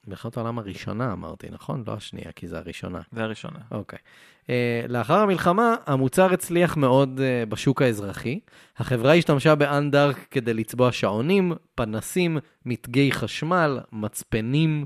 מלחמת 0.07 0.37
העולם 0.37 0.59
הראשונה 0.59 1.13
אמרתי, 1.13 1.47
נכון? 1.51 1.85
לא 1.87 1.93
השנייה, 1.93 2.33
כי 2.33 2.49
זה 2.49 2.59
הראשונה. 2.59 3.01
זה 3.13 3.23
הראשונה. 3.23 3.59
אוקיי. 3.71 3.99
Uh, 4.43 4.47
לאחר 4.89 5.19
המלחמה, 5.19 5.75
המוצר 5.87 6.33
הצליח 6.33 6.77
מאוד 6.77 7.21
בשוק 7.49 7.83
האזרחי. 7.83 8.41
החברה 8.79 9.15
השתמשה 9.15 9.55
באנדארק 9.55 10.27
כדי 10.31 10.55
לצבוע 10.55 10.93
שעונים, 10.93 11.53
פנסים, 11.75 12.39
מתגי 12.67 13.13
חשמל, 13.13 13.81
מצפנים, 13.93 14.85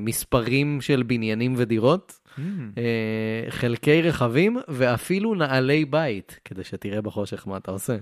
מספרים 0.00 0.80
של 0.80 1.02
בניינים 1.02 1.54
ודירות, 1.56 2.20
Mm, 2.38 2.40
uh, 2.40 3.50
חלקי 3.50 4.02
רכבים 4.02 4.56
ואפילו 4.68 5.34
נעלי 5.34 5.84
בית, 5.84 6.40
כדי 6.44 6.64
שתראה 6.64 7.00
בחושך 7.00 7.48
מה 7.48 7.56
אתה 7.56 7.70
עושה. 7.70 7.96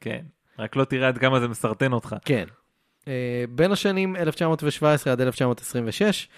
כן. 0.00 0.22
רק 0.58 0.76
לא 0.76 0.84
תראה 0.84 1.08
עד 1.08 1.18
כמה 1.18 1.40
זה 1.40 1.48
מסרטן 1.48 1.92
אותך. 1.92 2.16
כן. 2.24 2.44
Uh, 3.00 3.06
בין 3.50 3.72
השנים 3.72 4.16
1917 4.16 5.12
עד 5.12 5.20
1926, 5.20 6.28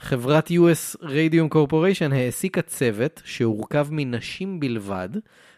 חברת 0.00 0.50
US 0.50 0.96
Radium 1.02 1.54
Corporation 1.54 2.14
העסיקה 2.14 2.62
צוות 2.62 3.22
שהורכב 3.24 3.88
מנשים 3.90 4.60
בלבד, 4.60 5.08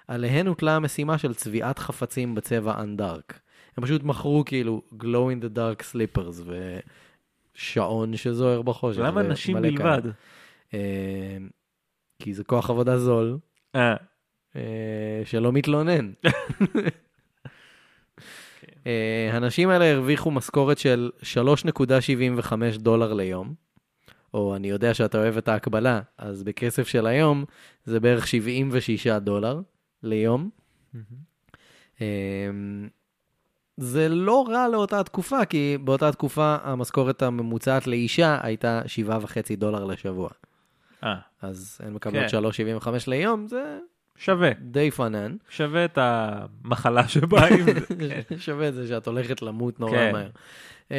עליהן 0.08 0.46
הוטלה 0.46 0.76
המשימה 0.76 1.18
של 1.18 1.34
צביעת 1.34 1.78
חפצים 1.78 2.34
בצבע 2.34 2.80
אנדארק. 2.80 3.40
הם 3.76 3.84
פשוט 3.84 4.02
מכרו 4.02 4.42
כאילו 4.46 4.82
glow 5.00 5.04
in 5.04 5.44
the 5.44 5.56
dark 5.56 5.82
slippers 5.92 6.50
ושעון 7.54 8.16
שזוהר 8.16 8.62
בחושך. 8.62 9.00
למה 9.00 9.22
נשים. 9.22 9.62
בלבד? 9.62 10.02
אה, 10.06 10.10
כי 12.20 12.34
זה 12.34 12.44
כוח 12.44 12.70
עבודה 12.70 12.98
זול, 12.98 13.38
אה, 13.74 13.96
אה, 14.56 15.22
שלא 15.24 15.52
מתלונן. 15.52 16.12
אה, 18.86 19.30
הנשים 19.32 19.68
האלה 19.68 19.92
הרוויחו 19.92 20.30
משכורת 20.30 20.78
של 20.78 21.10
3.75 21.22 22.78
דולר 22.78 23.12
ליום, 23.12 23.54
או 24.34 24.56
אני 24.56 24.70
יודע 24.70 24.94
שאתה 24.94 25.18
אוהב 25.18 25.36
את 25.36 25.48
ההקבלה, 25.48 26.00
אז 26.18 26.42
בכסף 26.42 26.88
של 26.88 27.06
היום 27.06 27.44
זה 27.84 28.00
בערך 28.00 28.26
76 28.26 29.06
דולר 29.06 29.60
ליום. 30.02 30.50
אה, 32.00 32.50
זה 33.76 34.08
לא 34.08 34.44
רע 34.48 34.68
לאותה 34.68 35.04
תקופה, 35.04 35.44
כי 35.44 35.78
באותה 35.84 36.12
תקופה 36.12 36.56
המשכורת 36.62 37.22
הממוצעת 37.22 37.86
לאישה 37.86 38.38
הייתה 38.42 38.82
7.5 39.08 39.54
דולר 39.56 39.84
לשבוע. 39.84 40.28
אה, 41.04 41.14
אז 41.42 41.78
הן 41.82 41.92
מקבלות 41.92 42.30
כן. 42.30 42.38
3.75 42.78 42.88
ליום, 43.06 43.46
זה 43.46 43.78
שווה. 44.20 44.50
די 44.60 44.90
פאנן. 44.90 45.36
שווה 45.48 45.84
את 45.84 45.98
המחלה 46.00 47.08
שבאה 47.08 47.48
עם 47.48 47.62
זה. 47.62 48.20
שווה 48.38 48.68
את 48.68 48.74
זה 48.74 48.88
שאת 48.88 49.06
הולכת 49.06 49.42
למות 49.42 49.80
נורא 49.80 49.92
כן. 49.92 50.12
מהר. 50.12 50.28
Uh, 50.88 50.92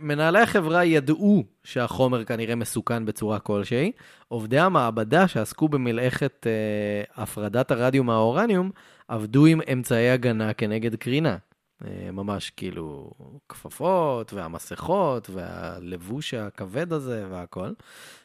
מנהלי 0.00 0.40
החברה 0.40 0.84
ידעו 0.84 1.44
שהחומר 1.64 2.24
כנראה 2.24 2.54
מסוכן 2.54 3.04
בצורה 3.04 3.38
כלשהי. 3.38 3.92
עובדי 4.28 4.58
המעבדה 4.58 5.28
שעסקו 5.28 5.68
במלאכת 5.68 6.46
uh, 6.46 7.22
הפרדת 7.22 7.70
הרדיום 7.70 8.06
מהאורניום 8.06 8.70
עבדו 9.08 9.46
עם 9.46 9.60
אמצעי 9.72 10.10
הגנה 10.10 10.52
כנגד 10.52 10.94
קרינה. 10.94 11.36
Uh, 11.82 11.86
ממש 12.12 12.50
כאילו 12.50 13.10
כפפות 13.48 14.32
והמסכות 14.32 15.30
והלבוש 15.30 16.34
הכבד 16.34 16.92
הזה 16.92 17.26
והכל. 17.30 17.72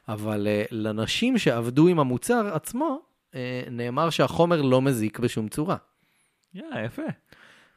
אבל 0.07 0.47
uh, 0.47 0.67
לנשים 0.71 1.37
שעבדו 1.37 1.87
עם 1.87 1.99
המוצר 1.99 2.55
עצמו, 2.55 2.99
uh, 3.31 3.35
נאמר 3.71 4.09
שהחומר 4.09 4.61
לא 4.61 4.81
מזיק 4.81 5.19
בשום 5.19 5.47
צורה. 5.47 5.75
יא, 6.53 6.63
יפה. 6.85 7.01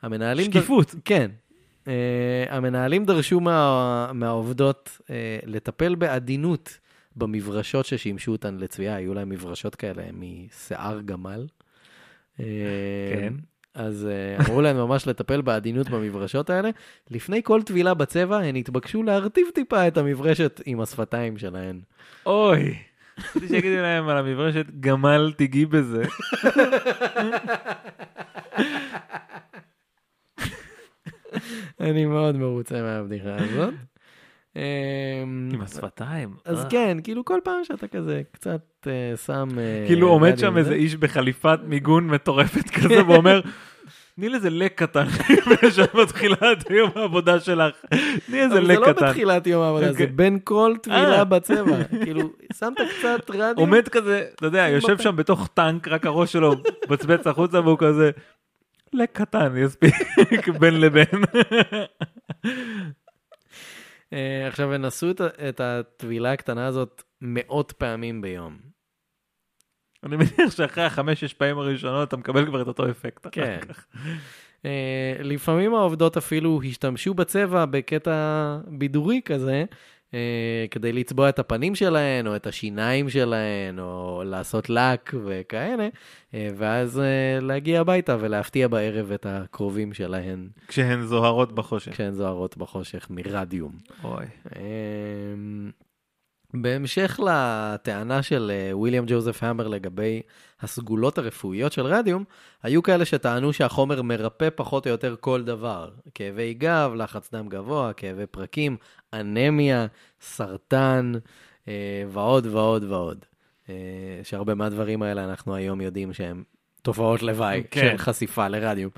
המנהלים... 0.02 0.46
דר- 0.46 0.60
שקיפות. 0.60 0.94
כן. 1.04 1.30
Uh, 1.84 1.88
המנהלים 2.50 3.04
דרשו 3.04 3.40
מה, 3.40 4.10
מהעובדות 4.14 4.98
uh, 5.00 5.06
לטפל 5.46 5.94
בעדינות 5.94 6.78
במברשות 7.16 7.86
ששימשו 7.86 8.32
אותן 8.32 8.56
לצביעה, 8.56 8.96
היו 8.96 9.14
להם 9.14 9.28
מברשות 9.28 9.74
כאלה 9.74 10.02
משיער 10.12 11.00
גמל. 11.00 11.46
Uh, 12.36 12.40
כן. 13.14 13.34
אז 13.74 14.08
uh, 14.38 14.46
אמרו 14.46 14.60
להם 14.60 14.76
ממש 14.76 15.06
לטפל 15.06 15.40
בעדינות 15.40 15.88
במברשות 15.90 16.50
האלה. 16.50 16.70
לפני 17.10 17.40
כל 17.42 17.62
טבילה 17.62 17.94
בצבע, 17.94 18.38
הן 18.38 18.56
התבקשו 18.56 19.02
להרטיב 19.02 19.46
טיפה 19.54 19.88
את 19.88 19.96
המברשת 19.96 20.60
עם 20.66 20.80
השפתיים 20.80 21.38
שלהן. 21.38 21.80
אוי. 22.26 22.74
רציתי 23.18 23.48
שיגידו 23.48 23.82
להם 23.82 24.08
על 24.08 24.16
המברשת, 24.16 24.66
גמל 24.80 25.32
תיגעי 25.36 25.66
בזה. 25.66 26.02
אני 31.80 32.04
מאוד 32.06 32.36
מרוצה 32.36 32.82
מהבדיחה 32.82 33.36
הזאת. 33.36 33.74
עם 34.54 35.60
השפתיים. 35.62 36.34
אז 36.44 36.64
אה. 36.64 36.70
כן, 36.70 36.98
כאילו 37.04 37.24
כל 37.24 37.38
פעם 37.44 37.64
שאתה 37.64 37.88
כזה 37.88 38.22
קצת 38.32 38.86
אה, 38.86 39.16
שם... 39.16 39.48
אה, 39.58 39.84
כאילו 39.86 40.08
עומד 40.08 40.38
שם 40.38 40.56
איזה 40.56 40.74
איש 40.74 40.96
בחליפת 40.96 41.58
מיגון 41.66 42.06
מטורפת 42.06 42.70
כזה 42.76 43.06
ואומר, 43.06 43.40
תני 44.16 44.28
לזה 44.28 44.50
לק 44.50 44.82
קטן 44.82 45.06
שאת 45.76 45.94
מתחילה 45.94 46.52
את 46.52 46.70
יום 46.70 46.90
העבודה 46.94 47.40
שלך. 47.40 47.74
תני 48.26 48.40
איזה 48.40 48.58
אבל 48.58 48.66
זה 48.66 48.72
לק 48.72 48.78
לא 48.78 48.92
קטן. 48.92 49.06
בתחילת 49.06 49.46
יום 49.46 49.62
העבודה, 49.62 49.86
זה 49.86 49.92
אוקיי. 49.92 50.06
בין 50.06 50.38
כל 50.44 50.74
טבילה. 50.82 51.24
בצבע. 51.24 51.84
כאילו, 52.04 52.30
שמת 52.58 52.78
קצת 52.98 53.30
רדיו. 53.30 53.54
עומד 53.56 53.88
כזה, 53.88 54.26
אתה 54.34 54.46
יודע, 54.46 54.68
יושב 54.68 54.98
שם 54.98 55.16
בתוך 55.16 55.48
טנק, 55.54 55.88
רק 55.88 56.06
הראש 56.06 56.32
שלו 56.32 56.54
מבצבץ 56.86 57.26
החוצה 57.26 57.60
והוא 57.60 57.78
כזה, 57.78 58.10
לק 58.92 59.10
קטן 59.12 59.56
יספיק 59.56 60.48
בין 60.60 60.80
לבין. 60.80 61.06
אה, 64.14 64.48
עכשיו, 64.48 64.72
הם 64.72 64.84
עשו 64.84 65.10
את 65.10 65.20
את 65.20 65.60
הטבילה 65.60 66.32
הקטנה 66.32 66.66
הזאת 66.66 67.02
מאות 67.20 67.72
פעמים 67.72 68.20
ביום. 68.20 68.58
אני 70.02 70.16
מניח 70.16 70.50
שאחרי 70.56 70.84
החמש-שש 70.84 71.32
פעמים 71.32 71.58
הראשונות 71.58 72.08
אתה 72.08 72.16
מקבל 72.16 72.46
כבר 72.46 72.62
את 72.62 72.66
אותו 72.66 72.90
אפקט. 72.90 73.26
כן. 73.32 73.58
אה, 74.64 75.16
לפעמים 75.20 75.74
העובדות 75.74 76.16
אפילו 76.16 76.60
השתמשו 76.68 77.14
בצבע 77.14 77.64
בקטע 77.64 78.58
בידורי 78.66 79.20
כזה, 79.24 79.64
כדי 80.70 80.92
לצבוע 80.92 81.28
את 81.28 81.38
הפנים 81.38 81.74
שלהן, 81.74 82.26
או 82.26 82.36
את 82.36 82.46
השיניים 82.46 83.10
שלהן, 83.10 83.78
או 83.78 84.22
לעשות 84.26 84.70
לק 84.70 85.14
וכאלה, 85.24 85.88
אה, 86.34 86.48
ואז 86.56 86.98
אה, 86.98 87.40
להגיע 87.40 87.80
הביתה 87.80 88.16
ולהפתיע 88.20 88.68
בערב 88.68 89.12
את 89.12 89.26
הקרובים 89.28 89.94
שלהן, 89.94 90.48
כשהן 90.68 91.02
זוהרות 91.02 91.52
בחושך. 91.52 91.92
כשהן 91.92 92.12
זוהרות 92.12 92.56
בחושך 92.56 93.06
מרדיום. 93.10 93.72
אוי. 94.04 94.26
בהמשך 96.56 97.20
לטענה 97.26 98.22
של 98.22 98.52
אה, 98.54 98.76
ויליאם 98.78 99.04
ג'וזף 99.06 99.42
המר 99.42 99.68
לגבי 99.68 100.22
הסגולות 100.60 101.18
הרפואיות 101.18 101.72
של 101.72 101.86
רדיום, 101.86 102.24
היו 102.62 102.82
כאלה 102.82 103.04
שטענו 103.04 103.52
שהחומר 103.52 104.02
מרפא 104.02 104.48
פחות 104.54 104.86
או 104.86 104.90
יותר 104.90 105.14
כל 105.20 105.42
דבר. 105.42 105.90
כאבי 106.14 106.54
גב, 106.54 106.92
לחץ 106.96 107.30
דם 107.32 107.48
גבוה, 107.48 107.92
כאבי 107.92 108.26
פרקים, 108.26 108.76
אנמיה, 109.12 109.86
סרטן, 110.20 111.12
אה, 111.68 112.04
ועוד 112.08 112.46
ועוד 112.46 112.84
ועוד. 112.84 113.24
אה, 113.68 113.74
שהרבה 114.22 114.54
מהדברים 114.54 115.02
האלה 115.02 115.24
אנחנו 115.24 115.54
היום 115.54 115.80
יודעים 115.80 116.12
שהם 116.12 116.42
תופעות 116.82 117.22
לוואי 117.22 117.62
כן. 117.70 117.80
של 117.90 117.98
חשיפה 117.98 118.48
לרדיום. 118.48 118.90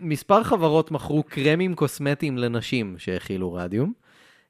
מספר 0.00 0.42
חברות 0.42 0.90
מכרו 0.90 1.22
קרמים 1.22 1.74
קוסמטיים 1.74 2.38
לנשים 2.38 2.94
שהכילו 2.98 3.52
רדיום. 3.52 4.07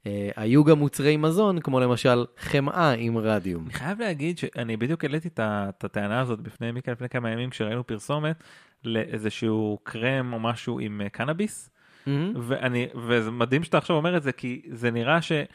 אה, 0.09 0.43
היו 0.43 0.65
גם 0.65 0.79
מוצרי 0.79 1.17
מזון, 1.17 1.61
כמו 1.61 1.81
למשל 1.81 2.25
חמאה 2.39 2.93
עם 2.93 3.19
רדיום. 3.19 3.65
אני 3.65 3.73
חייב 3.73 4.01
להגיד 4.01 4.39
שאני 4.39 4.77
בדיוק 4.77 5.05
העליתי 5.05 5.29
את 5.29 5.85
הטענה 5.85 6.21
הזאת 6.21 6.41
בפני 6.41 6.73
מיקה 6.73 6.93
לפני 6.93 7.09
כמה 7.09 7.31
ימים 7.31 7.51
כשראינו 7.51 7.87
פרסומת 7.87 8.43
לאיזשהו 8.85 9.79
קרם 9.83 10.33
או 10.33 10.41
משהו 10.41 10.79
עם 10.79 11.01
אה, 11.01 11.09
קנאביס. 11.09 11.71
מהמם. 12.07 12.33
ואני, 12.37 12.87
וזה 12.95 13.31
מדהים 13.31 13.65
שאתה 13.65 13.79
עכשיו 13.79 13.97
אומר 13.97 14.17
את 14.17 14.23
זה, 14.23 14.33
כי 14.33 14.63
זה 14.71 14.91
נראה 14.91 15.19
שתעשיית 15.23 15.49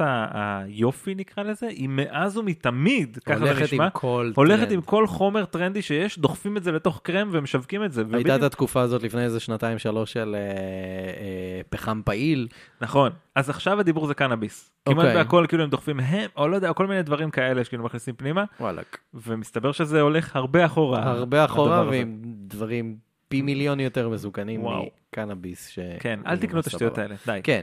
ה- 0.00 0.26
היופי 0.64 1.14
נקרא 1.14 1.42
לזה, 1.44 1.66
היא 1.66 1.88
מאז 1.88 2.36
ומתמיד, 2.36 3.18
ככה 3.26 3.38
זה 3.38 3.44
הולכת 3.44 3.62
נשמע, 3.62 3.84
עם 3.84 3.90
כל 3.92 4.32
הולכת 4.36 4.58
טרנד. 4.60 4.72
עם 4.72 4.80
כל 4.80 5.06
חומר 5.06 5.44
טרנדי 5.44 5.82
שיש, 5.82 6.18
דוחפים 6.18 6.56
את 6.56 6.62
זה 6.62 6.72
לתוך 6.72 7.00
קרם 7.02 7.28
ומשווקים 7.32 7.84
את 7.84 7.92
זה. 7.92 8.00
הייתה 8.00 8.16
ובדיוק- 8.18 8.36
את 8.38 8.42
התקופה 8.42 8.80
הזאת 8.80 9.02
לפני 9.02 9.24
איזה 9.24 9.40
שנתיים 9.40 9.78
שלוש 9.78 10.12
של 10.12 10.36
אה, 10.38 10.40
אה, 10.40 11.60
פחם 11.70 12.00
פעיל. 12.04 12.48
נכון, 12.80 13.12
אז 13.34 13.50
עכשיו 13.50 13.80
הדיבור 13.80 14.06
זה 14.06 14.14
קנאביס. 14.14 14.72
כמעט 14.86 14.98
אוקיי. 14.98 15.14
בהכל 15.14 15.44
כאילו 15.48 15.62
הם 15.64 15.70
דוחפים 15.70 16.00
הם, 16.00 16.30
או 16.36 16.48
לא 16.48 16.56
יודע, 16.56 16.72
כל 16.72 16.86
מיני 16.86 17.02
דברים 17.02 17.30
כאלה 17.30 17.64
שכאילו 17.64 17.84
מכניסים 17.84 18.14
פנימה, 18.14 18.44
וואלכ. 18.60 18.84
ומסתבר 19.14 19.72
שזה 19.72 20.00
הולך 20.00 20.36
הרבה 20.36 20.66
אחורה. 20.66 21.02
הרבה 21.10 21.44
אחורה. 21.44 21.84
ועם 21.90 22.16
דברים 22.24 22.96
פי 23.28 23.42
מיליון 23.42 23.80
יותר 23.80 24.08
מסוכנים 24.08 24.62
וואו. 24.64 24.86
מקנאביס. 25.12 25.68
ש- 25.68 25.78
כן, 26.00 26.20
אל 26.26 26.36
תקנו 26.38 26.60
את 26.60 26.66
השטויות. 26.66 26.98
האלה, 26.98 27.14
די. 27.26 27.40
כן. 27.44 27.62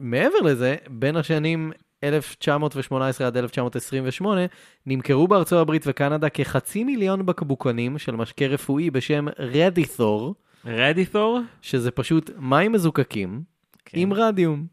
מעבר 0.00 0.38
לזה, 0.44 0.76
בין 0.90 1.16
השנים 1.16 1.72
1918 2.04 3.26
עד 3.26 3.36
1928, 3.36 4.40
נמכרו 4.86 5.28
בארצות 5.28 5.60
הברית 5.62 5.82
וקנדה 5.86 6.28
כחצי 6.28 6.84
מיליון 6.84 7.26
בקבוקונים 7.26 7.98
של 7.98 8.16
משקה 8.16 8.46
רפואי 8.46 8.90
בשם 8.90 9.26
רדיתור, 9.38 10.34
רדיתור? 10.64 11.40
שזה 11.62 11.90
פשוט 11.90 12.30
מים 12.38 12.72
מזוקקים 12.72 13.42
כן. 13.84 13.98
עם 13.98 14.12
רדיום. 14.12 14.66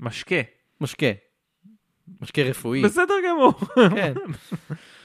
משקה. 0.00 0.36
משקה. 0.80 1.06
משקה 2.20 2.42
רפואי. 2.42 2.82
בסדר 2.82 3.14
גמור. 3.28 3.52
כן. 3.96 4.12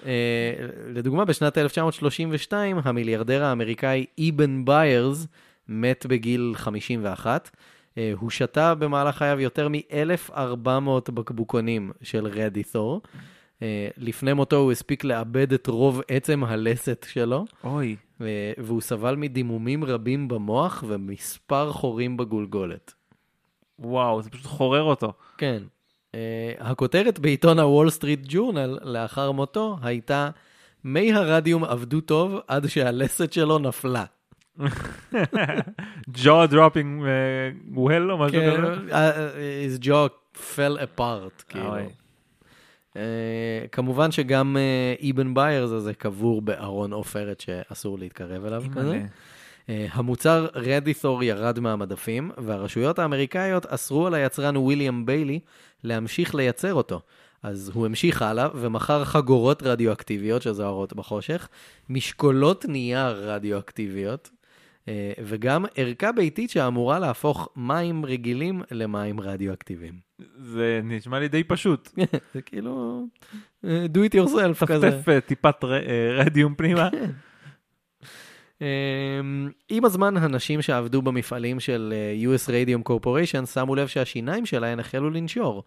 אה, 0.06 0.54
לדוגמה, 0.88 1.26
בשנת 1.26 1.58
1932, 1.58 2.78
המיליארדר 2.84 3.44
האמריקאי 3.44 4.06
איבן 4.18 4.66
ביירס 4.66 5.28
מת 5.68 6.06
בגיל 6.06 6.54
51. 6.56 7.50
אה, 7.98 8.12
הוא 8.20 8.30
שתה 8.30 8.76
במהלך 8.76 9.16
חייו 9.16 9.40
יותר 9.40 9.68
מ-1,400 9.70 11.12
בקבוקונים 11.12 11.92
של 12.02 12.28
רדיתור. 12.28 13.02
אה, 13.62 13.88
לפני 13.98 14.34
מותו 14.34 14.56
הוא 14.56 14.72
הספיק 14.72 15.04
לאבד 15.04 15.54
את 15.54 15.68
רוב 15.68 16.02
עצם 16.08 16.44
הלסת 16.44 17.06
שלו, 17.10 17.46
אוי. 17.64 17.96
והוא 18.58 18.82
סבל 18.82 19.16
מדימומים 19.16 19.84
רבים 19.84 20.28
במוח 20.28 20.84
ומספר 20.88 21.72
חורים 21.72 22.18
בגולגולת. 22.18 22.94
וואו, 23.80 24.22
זה 24.22 24.30
פשוט 24.30 24.46
חורר 24.46 24.84
אותו. 24.84 25.14
כן. 25.38 25.64
אה, 26.12 26.18
הכותרת 26.60 27.20
בעיתון 27.20 27.60
הוול 27.60 27.90
סטריט 27.90 28.20
ג'ורנל 28.28 28.78
לאחר 28.82 29.32
מותו 29.32 29.78
הייתה 29.82 30.30
מי 30.84 31.14
הרדיום 31.14 31.64
עבדו 31.64 32.02
טוב 32.02 32.36
עד 32.48 32.68
שהלסת 32.68 33.34
שלו 33.34 33.60
נפלה. 33.60 34.06
Jaw 36.24 36.48
dropping 36.52 37.02
uh, 37.02 37.76
well 37.76 38.12
או 38.12 38.18
משהו 38.18 38.40
כן, 38.40 38.58
כזה. 38.58 38.92
uh, 38.92 39.78
his 39.80 39.86
jaw 39.86 40.10
fell 40.56 40.78
apart, 40.78 41.44
כאילו. 41.50 41.70
אוי. 41.70 41.84
אה, 42.98 43.66
כמובן 43.72 44.12
שגם 44.12 44.58
אה, 44.58 45.10
אבן 45.10 45.34
ביירס 45.34 45.72
הזה 45.72 45.94
קבור 45.94 46.42
בארון 46.42 46.94
עופרת 46.94 47.40
שאסור 47.40 48.00
להתקרב 48.00 48.46
אליו. 48.46 48.64
כזה. 48.76 49.02
אה, 49.70 49.88
המוצר 49.92 50.48
רדיתור 50.56 51.24
ירד 51.24 51.60
מהמדפים, 51.60 52.32
והרשויות 52.38 53.00
האמריקאיות 53.00 53.66
אסרו 53.66 54.08
על 54.08 54.14
היצרן 54.14 54.58
וויליאם 54.58 55.06
ביילי 55.06 55.40
להמשיך 55.84 56.36
לייצר 56.36 56.74
אותו. 56.74 57.02
אז 57.44 57.72
הוא 57.74 57.86
המשיך 57.86 58.22
הלאה 58.22 58.48
ומכר 58.56 59.04
חגורות 59.06 59.64
רדיואקטיביות 59.64 60.42
שזוהרות 60.42 60.94
בחושך, 60.94 61.48
משקולות 61.90 62.66
נייר 62.66 63.32
רדיואקטיביות, 63.32 64.30
אה, 64.32 64.37
וגם 65.24 65.66
ערכה 65.76 66.12
ביתית 66.12 66.50
שאמורה 66.50 67.00
להפוך 67.00 67.50
מים 67.56 68.06
רגילים 68.06 68.62
למים 68.72 69.20
רדיואקטיביים. 69.20 69.94
זה 70.38 70.82
נשמע 70.84 71.20
לי 71.20 71.28
די 71.28 71.44
פשוט. 71.44 71.90
זה 72.34 72.42
כאילו 72.42 73.04
אה, 73.66 73.86
do 73.94 73.98
it 73.98 74.16
yourself 74.16 74.66
כזה. 74.66 74.92
טפטף 74.92 75.10
אה, 75.10 75.22
טיפת 75.22 75.64
אה, 75.64 76.12
רדיום 76.14 76.56
פנימה. 76.56 76.90
אמ, 78.62 79.50
עם 79.70 79.86
הזמן, 79.86 80.18
הנשים 80.18 80.62
שעבדו 80.62 81.02
במפעלים 81.02 81.60
של 81.60 81.94
אה, 81.96 82.36
US 82.36 82.50
Radium 82.50 82.92
Corporation 82.92 83.46
שמו 83.46 83.76
לב 83.76 83.88
שהשיניים 83.88 84.46
שלהן 84.46 84.80
החלו 84.80 85.10
לנשור, 85.10 85.64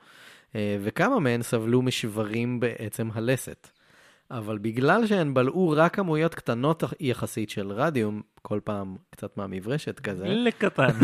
אה, 0.55 0.77
וכמה 0.81 1.19
מהן 1.19 1.43
סבלו 1.43 1.83
משברים 1.83 2.61
בעצם 2.61 3.09
הלסת. 3.15 3.69
אבל 4.31 4.59
בגלל 4.59 5.07
שהן 5.07 5.35
בלעו 5.35 5.75
רק 5.77 5.95
כמויות 5.95 6.35
קטנות 6.35 6.83
יחסית 7.01 7.51
של 7.51 7.73
רדיום, 7.73 8.23
כל 8.43 8.61
פעם 8.65 8.97
קצת 9.11 9.37
מהמברשת 9.37 10.01
כזה, 10.01 10.25
לקטן. 10.29 10.91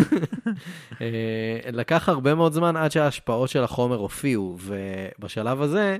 אה, 1.00 1.58
לקח 1.72 2.08
הרבה 2.08 2.34
מאוד 2.34 2.52
זמן 2.52 2.76
עד 2.76 2.90
שההשפעות 2.90 3.48
של 3.48 3.62
החומר 3.62 3.96
הופיעו, 3.96 4.58
ובשלב 4.60 5.62
הזה 5.62 5.96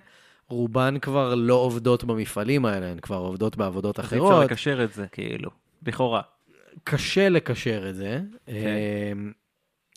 רובן 0.48 0.98
כבר 0.98 1.34
לא 1.34 1.54
עובדות 1.54 2.04
במפעלים 2.04 2.64
האלה, 2.64 2.86
הן 2.86 2.98
כבר 2.98 3.16
עובדות 3.16 3.56
בעבודות 3.56 4.00
אז 4.00 4.12
אי 4.12 4.18
אפשר 4.18 4.28
אחרות. 4.28 4.44
לקשר 4.44 4.84
את 4.84 4.92
זה, 4.92 5.06
כאילו. 5.12 5.50
לכאורה. 5.86 6.20
קשה 6.84 7.28
לקשר 7.28 7.88
את 7.88 7.94
זה. 7.94 8.20
אמ, 8.48 8.54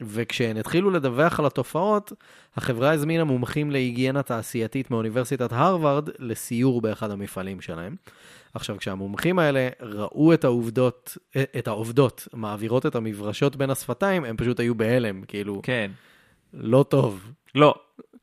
וכשהן 0.01 0.57
התחילו 0.57 0.91
לדווח 0.91 1.39
על 1.39 1.45
התופעות, 1.45 2.13
החברה 2.55 2.91
הזמינה 2.91 3.23
מומחים 3.23 3.71
להיגיינה 3.71 4.23
תעשייתית 4.23 4.91
מאוניברסיטת 4.91 5.53
הרווארד 5.53 6.09
לסיור 6.19 6.81
באחד 6.81 7.11
המפעלים 7.11 7.61
שלהם. 7.61 7.95
עכשיו, 8.53 8.77
כשהמומחים 8.77 9.39
האלה 9.39 9.69
ראו 9.81 10.33
את 10.33 10.43
העובדות, 10.43 11.17
אה, 11.35 11.43
את 11.59 11.67
העובדות 11.67 12.27
מעבירות 12.33 12.85
את 12.85 12.95
המברשות 12.95 13.55
בין 13.55 13.69
השפתיים, 13.69 14.25
הם 14.25 14.37
פשוט 14.37 14.59
היו 14.59 14.75
בהלם, 14.75 15.21
כאילו, 15.27 15.59
כן. 15.63 15.91
לא 16.53 16.85
טוב. 16.89 17.31
לא, 17.55 17.75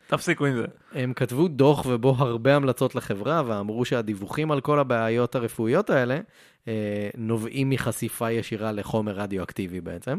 תפסיקו 0.07 0.47
עם 0.47 0.57
זה. 0.57 0.67
הם 0.93 1.13
כתבו 1.13 1.49
דוח 1.49 1.87
ובו 1.87 2.15
הרבה 2.19 2.57
המלצות 2.57 2.95
לחברה, 2.95 3.43
ואמרו 3.47 3.85
שהדיווחים 3.85 4.51
על 4.51 4.61
כל 4.61 4.79
הבעיות 4.79 5.35
הרפואיות 5.35 5.91
האלה 5.91 6.21
אה, 6.69 7.09
נובעים 7.17 7.71
מחשיפה 7.71 8.31
ישירה 8.31 8.73
לחומר 8.73 9.13
רדיואקטיבי 9.13 9.81
בעצם. 9.81 10.19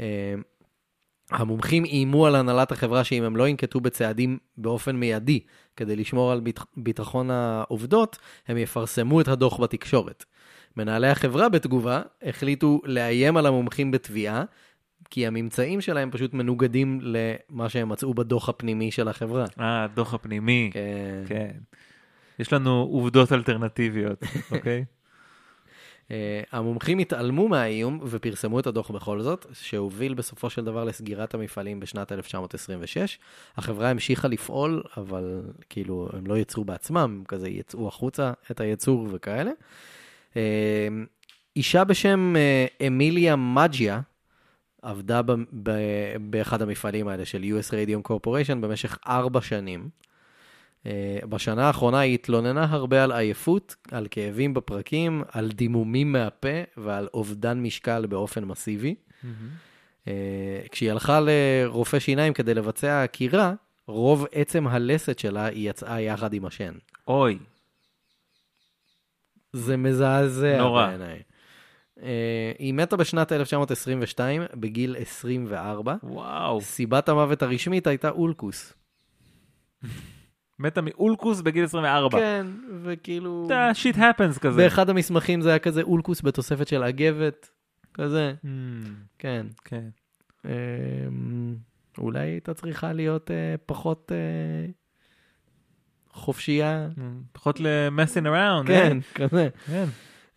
אה, 0.00 0.34
המומחים 1.30 1.84
איימו 1.84 2.26
על 2.26 2.34
הנהלת 2.34 2.72
החברה 2.72 3.04
שאם 3.04 3.22
הם 3.22 3.36
לא 3.36 3.48
ינקטו 3.48 3.80
בצעדים 3.80 4.38
באופן 4.56 4.96
מיידי 4.96 5.40
כדי 5.76 5.96
לשמור 5.96 6.32
על 6.32 6.40
ביט... 6.40 6.60
ביטחון 6.76 7.30
העובדות, 7.30 8.18
הם 8.48 8.56
יפרסמו 8.56 9.20
את 9.20 9.28
הדוח 9.28 9.60
בתקשורת. 9.60 10.24
מנהלי 10.76 11.08
החברה 11.08 11.48
בתגובה 11.48 12.02
החליטו 12.22 12.80
לאיים 12.84 13.36
על 13.36 13.46
המומחים 13.46 13.90
בתביעה, 13.90 14.44
כי 15.10 15.26
הממצאים 15.26 15.80
שלהם 15.80 16.10
פשוט 16.10 16.34
מנוגדים 16.34 17.00
למה 17.02 17.68
שהם 17.68 17.88
מצאו 17.88 18.14
בדוח 18.14 18.48
הפנימי 18.48 18.90
של 18.90 19.08
החברה. 19.08 19.44
אה, 19.60 19.84
הדוח 19.84 20.14
הפנימי. 20.14 20.70
כן. 20.72 21.24
כן. 21.26 21.50
יש 22.38 22.52
לנו 22.52 22.88
עובדות 22.90 23.32
אלטרנטיביות, 23.32 24.22
אוקיי? 24.52 24.84
Uh, 26.08 26.10
המומחים 26.52 26.98
התעלמו 26.98 27.48
מהאיום 27.48 28.00
ופרסמו 28.02 28.60
את 28.60 28.66
הדוח 28.66 28.90
בכל 28.90 29.22
זאת, 29.22 29.46
שהוביל 29.52 30.14
בסופו 30.14 30.50
של 30.50 30.64
דבר 30.64 30.84
לסגירת 30.84 31.34
המפעלים 31.34 31.80
בשנת 31.80 32.12
1926. 32.12 33.18
החברה 33.56 33.90
המשיכה 33.90 34.28
לפעול, 34.28 34.82
אבל 34.96 35.42
כאילו 35.70 36.08
הם 36.12 36.26
לא 36.26 36.38
יצרו 36.38 36.64
בעצמם, 36.64 37.22
כזה 37.28 37.48
יצאו 37.48 37.88
החוצה 37.88 38.32
את 38.50 38.60
הייצור 38.60 39.08
וכאלה. 39.10 39.50
Uh, 40.32 40.36
אישה 41.56 41.84
בשם 41.84 42.34
uh, 42.36 42.86
אמיליה 42.86 43.36
מג'יה 43.36 44.00
עבדה 44.82 45.22
ב- 45.22 45.32
ב- 45.62 46.16
באחד 46.20 46.62
המפעלים 46.62 47.08
האלה 47.08 47.24
של 47.24 47.42
US 47.42 47.70
Radium 47.70 48.10
Corporation 48.10 48.54
במשך 48.60 48.98
ארבע 49.06 49.40
שנים. 49.40 49.88
Uh, 50.84 51.26
בשנה 51.26 51.66
האחרונה 51.66 52.00
היא 52.00 52.14
התלוננה 52.14 52.66
הרבה 52.70 53.04
על 53.04 53.12
עייפות, 53.12 53.76
על 53.90 54.06
כאבים 54.10 54.54
בפרקים, 54.54 55.22
על 55.32 55.48
דימומים 55.52 56.12
מהפה 56.12 56.62
ועל 56.76 57.08
אובדן 57.14 57.60
משקל 57.60 58.06
באופן 58.06 58.44
מסיבי. 58.44 58.94
Uh, 60.04 60.08
כשהיא 60.70 60.90
הלכה 60.90 61.20
לרופא 61.20 61.98
שיניים 61.98 62.32
כדי 62.32 62.54
לבצע 62.54 63.02
עקירה, 63.02 63.54
רוב 63.86 64.26
עצם 64.32 64.66
הלסת 64.66 65.18
שלה 65.18 65.44
היא 65.46 65.70
יצאה 65.70 66.00
יחד 66.00 66.32
עם 66.32 66.44
השן. 66.44 66.72
אוי, 67.08 67.38
זה 69.52 69.76
מזעזע 69.76 70.58
נורא. 70.58 70.86
בעיניי. 70.86 71.22
Uh, 71.98 72.02
היא 72.58 72.74
מתה 72.74 72.96
בשנת 72.96 73.32
1922, 73.32 74.42
בגיל 74.54 74.96
24. 74.98 75.96
וואו. 76.02 76.60
סיבת 76.60 77.08
המוות 77.08 77.42
הרשמית 77.42 77.86
הייתה 77.86 78.10
אולקוס. 78.10 78.72
מתה 80.58 80.80
מאולקוס 80.82 81.40
בגיל 81.40 81.64
24. 81.64 82.18
כן, 82.18 82.46
וכאילו... 82.82 83.44
אתה 83.46 83.70
שיט 83.74 83.96
הפנס 83.98 84.38
כזה. 84.38 84.62
באחד 84.62 84.90
המסמכים 84.90 85.40
זה 85.40 85.48
היה 85.48 85.58
כזה 85.58 85.82
אולקוס 85.82 86.22
בתוספת 86.22 86.68
של 86.68 86.82
אגבת, 86.82 87.50
כזה, 87.94 88.34
Hmm, 88.44 88.48
כן. 89.18 89.46
כן. 89.64 89.88
אמ, 90.44 91.56
אולי 91.98 92.20
הייתה 92.20 92.54
צריכה 92.54 92.92
להיות 92.92 93.30
אה, 93.30 93.54
פחות 93.66 94.12
אה, 94.12 94.70
חופשייה. 96.12 96.88
Hmm, 96.96 97.00
פחות 97.32 97.60
ל-messing 97.60 98.24
around. 98.26 98.66
כן, 98.66 98.96
אה? 98.96 99.14
כזה. 99.14 99.48
כן. 99.66 99.84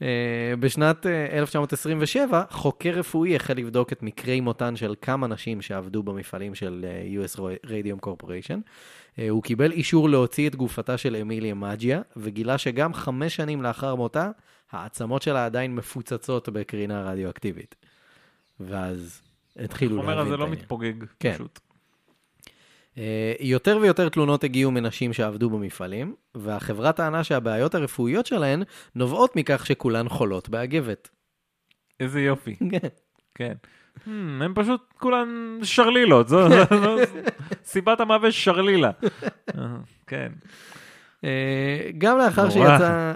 אה, 0.01 0.53
בשנת 0.59 1.05
אה, 1.05 1.37
1927, 1.39 2.43
חוקר 2.49 2.89
רפואי 2.89 3.35
החל 3.35 3.53
לבדוק 3.53 3.93
את 3.93 4.03
מקרי 4.03 4.39
מותן 4.39 4.75
של 4.75 4.95
כמה 5.01 5.27
נשים 5.27 5.61
שעבדו 5.61 6.03
במפעלים 6.03 6.55
של 6.55 6.85
אה, 6.87 7.23
US 7.23 7.39
Radium 7.65 8.05
Corporation. 8.07 8.59
אה, 9.19 9.29
הוא 9.29 9.43
קיבל 9.43 9.71
אישור 9.71 10.09
להוציא 10.09 10.49
את 10.49 10.55
גופתה 10.55 10.97
של 10.97 11.15
אמיליה 11.15 11.53
מג'יה, 11.53 12.01
וגילה 12.17 12.57
שגם 12.57 12.93
חמש 12.93 13.35
שנים 13.35 13.61
לאחר 13.61 13.95
מותה, 13.95 14.29
העצמות 14.71 15.21
שלה 15.21 15.45
עדיין 15.45 15.75
מפוצצות 15.75 16.49
בקרינה 16.49 17.03
רדיואקטיבית. 17.11 17.75
ואז 18.59 19.21
התחילו 19.59 19.95
להבין 19.95 20.09
את 20.09 20.17
החומר 20.17 20.27
הזה 20.27 20.37
לא 20.37 20.43
העניין. 20.43 20.61
מתפוגג, 20.61 20.93
כן. 21.19 21.33
פשוט. 21.33 21.59
אה, 22.97 23.33
יותר 23.39 23.77
ויותר 23.81 24.09
תלונות 24.09 24.43
הגיעו 24.43 24.71
מנשים 24.71 25.13
שעבדו 25.13 25.49
במפעלים, 25.49 26.15
והחברה 26.35 26.91
טענה 26.91 27.23
שהבעיות 27.23 27.75
הרפואיות 27.75 28.25
שלהן 28.25 28.63
נובעות 28.95 29.35
מכך 29.35 29.65
שכולן 29.65 30.09
חולות 30.09 30.49
באגבת. 30.49 31.09
איזה 31.99 32.21
יופי. 32.21 32.55
כן. 32.71 32.87
כן. 33.35 33.53
Hmm, 33.97 34.09
הם 34.43 34.53
פשוט 34.55 34.81
כולן 34.99 35.27
שרלילות, 35.63 36.27
זו 36.27 36.49
זו- 36.49 36.97
סיבת 37.63 37.99
המוות 37.99 38.33
שרלילה. 38.33 38.91
אה, 39.57 39.65
כן. 40.07 40.31
אה, 41.23 41.89
גם 41.97 42.17
לאחר. 42.17 42.49
שיצא... 42.49 43.13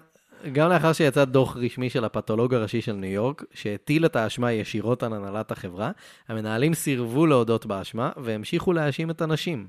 גם 0.51 0.69
לאחר 0.69 0.93
שיצא 0.93 1.25
דוח 1.25 1.58
רשמי 1.58 1.89
של 1.89 2.05
הפתולוג 2.05 2.53
הראשי 2.53 2.81
של 2.81 2.93
ניו 2.93 3.12
יורק, 3.12 3.43
שהטיל 3.53 4.05
את 4.05 4.15
האשמה 4.15 4.51
ישירות 4.51 5.03
על 5.03 5.13
הנהלת 5.13 5.51
החברה, 5.51 5.91
המנהלים 6.27 6.73
סירבו 6.73 7.25
להודות 7.25 7.65
באשמה 7.65 8.12
והמשיכו 8.17 8.73
להאשים 8.73 9.10
את 9.10 9.21
הנשים. 9.21 9.67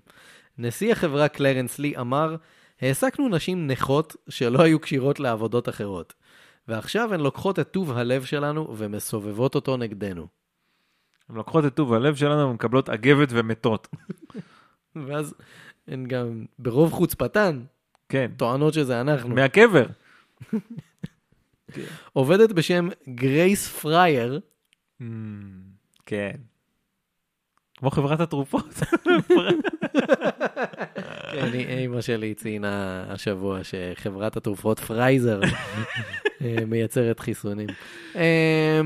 נשיא 0.58 0.92
החברה 0.92 1.28
קלרנס 1.28 1.78
לי 1.78 1.96
אמר, 1.96 2.36
העסקנו 2.80 3.28
נשים 3.28 3.66
נכות 3.66 4.16
שלא 4.28 4.62
היו 4.62 4.80
כשירות 4.80 5.20
לעבודות 5.20 5.68
אחרות, 5.68 6.14
ועכשיו 6.68 7.14
הן 7.14 7.20
לוקחות 7.20 7.58
את 7.58 7.70
טוב 7.70 7.92
הלב 7.92 8.24
שלנו 8.24 8.74
ומסובבות 8.76 9.54
אותו 9.54 9.76
נגדנו. 9.76 10.26
הן 11.28 11.36
לוקחות 11.36 11.64
את 11.64 11.74
טוב 11.74 11.92
הלב 11.92 12.16
שלנו 12.16 12.50
ומקבלות 12.50 12.88
אגבת 12.88 13.28
ומתות. 13.30 13.88
ואז 15.06 15.34
הן 15.88 16.06
גם 16.06 16.44
ברוב 16.58 16.92
חוצפתן 16.92 17.62
כן. 18.08 18.30
טוענות 18.36 18.74
שזה 18.74 19.00
אנחנו. 19.00 19.34
מהקבר. 19.34 19.86
עובדת 22.12 22.52
בשם 22.52 22.88
גרייס 23.08 23.68
פרייר, 23.68 24.40
המממ, 25.00 25.04
כן. 26.06 26.36
כמו 27.78 27.90
חברת 27.90 28.20
התרופות. 28.20 28.74
כן, 31.32 31.52
אימא 31.54 32.00
שלי 32.00 32.34
ציינה 32.34 33.04
השבוע 33.08 33.60
שחברת 33.64 34.36
התרופות 34.36 34.78
פרייזר 34.78 35.40
אה, 36.44 36.56
מייצרת 36.66 37.20
חיסונים. 37.20 37.68
אה, 38.16 38.80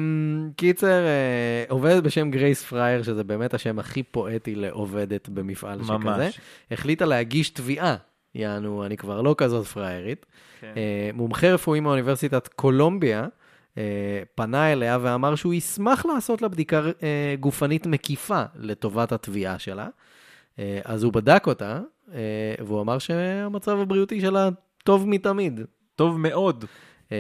קיצר, 0.56 1.04
אה, 1.06 1.64
עובדת 1.68 2.02
בשם 2.02 2.30
גרייס 2.30 2.62
פרייר, 2.64 3.02
שזה 3.02 3.24
באמת 3.24 3.54
השם 3.54 3.78
הכי 3.78 4.02
פואטי 4.02 4.54
לעובדת 4.54 5.28
במפעל 5.28 5.80
שכזה. 5.84 6.28
החליטה 6.70 7.04
להגיש 7.04 7.50
תביעה. 7.50 7.96
יענו, 8.34 8.86
אני 8.86 8.96
כבר 8.96 9.22
לא 9.22 9.34
כזאת 9.38 9.66
פריירית. 9.66 10.26
כן. 10.60 10.72
אה, 10.76 11.10
מומחה 11.14 11.52
רפואי 11.52 11.80
מאוניברסיטת 11.80 12.48
קולומביה 12.48 13.26
אה, 13.78 14.22
פנה 14.34 14.72
אליה 14.72 14.98
ואמר 15.02 15.34
שהוא 15.34 15.54
ישמח 15.54 16.06
לעשות 16.06 16.42
לה 16.42 16.48
בדיקה 16.48 16.82
אה, 17.02 17.34
גופנית 17.40 17.86
מקיפה 17.86 18.42
לטובת 18.54 19.12
התביעה 19.12 19.58
שלה. 19.58 19.88
אז 20.84 21.02
הוא 21.02 21.12
בדק 21.12 21.46
אותה, 21.46 21.80
והוא 22.58 22.80
אמר 22.80 22.98
שהמצב 22.98 23.78
הבריאותי 23.78 24.20
שלה 24.20 24.48
טוב 24.84 25.08
מתמיד. 25.08 25.60
טוב 25.96 26.18
מאוד. 26.18 26.64
אה, 27.12 27.16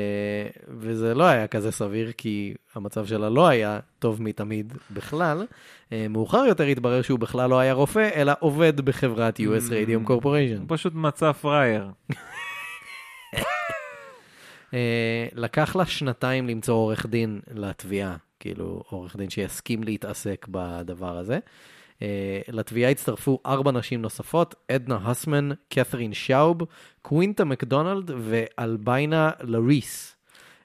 וזה 0.68 1.14
לא 1.14 1.24
היה 1.24 1.46
כזה 1.46 1.72
סביר, 1.72 2.12
כי 2.12 2.54
המצב 2.74 3.06
שלה 3.06 3.28
לא 3.28 3.48
היה 3.48 3.78
טוב 3.98 4.22
מתמיד 4.22 4.74
בכלל. 4.90 5.46
אה, 5.92 6.06
מאוחר 6.10 6.44
יותר 6.48 6.64
התברר 6.64 7.02
שהוא 7.02 7.18
בכלל 7.18 7.50
לא 7.50 7.58
היה 7.58 7.72
רופא, 7.72 8.08
אלא 8.14 8.32
עובד 8.40 8.80
בחברת 8.80 9.40
US 9.40 9.70
Radium 9.70 10.08
Corporation. 10.08 10.58
הוא 10.58 10.66
פשוט 10.68 10.94
מצא 10.94 11.32
פראייר. 11.32 11.88
אה, 14.74 15.26
לקח 15.34 15.76
לה 15.76 15.86
שנתיים 15.86 16.48
למצוא 16.48 16.74
עורך 16.74 17.06
דין 17.06 17.40
לתביעה, 17.54 18.16
כאילו 18.40 18.82
עורך 18.88 19.16
דין 19.16 19.30
שיסכים 19.30 19.82
להתעסק 19.82 20.46
בדבר 20.50 21.18
הזה. 21.18 21.38
אה, 22.02 22.40
לתביעה 22.48 22.90
הצטרפו 22.90 23.38
ארבע 23.46 23.72
נשים 23.72 24.02
נוספות, 24.02 24.54
עדנה 24.68 24.98
הסמן, 25.04 25.48
קת'רין 25.68 26.12
שאוב, 26.12 26.62
קווינטה 27.02 27.44
מקדונלד 27.44 28.10
ואלביינה 28.18 29.30
לריס. 29.40 30.16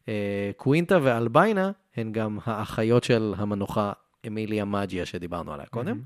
אה, 0.08 0.52
קווינטה 0.58 1.00
ואלביינה 1.04 1.72
הן 1.96 2.12
גם 2.12 2.38
האחיות 2.46 3.04
של 3.04 3.34
המנוחה 3.38 3.94
אמיליה 4.28 4.66
מג'יה 4.66 5.06
שדיברנו 5.06 5.54
עליה 5.54 5.66
קודם. 5.66 6.02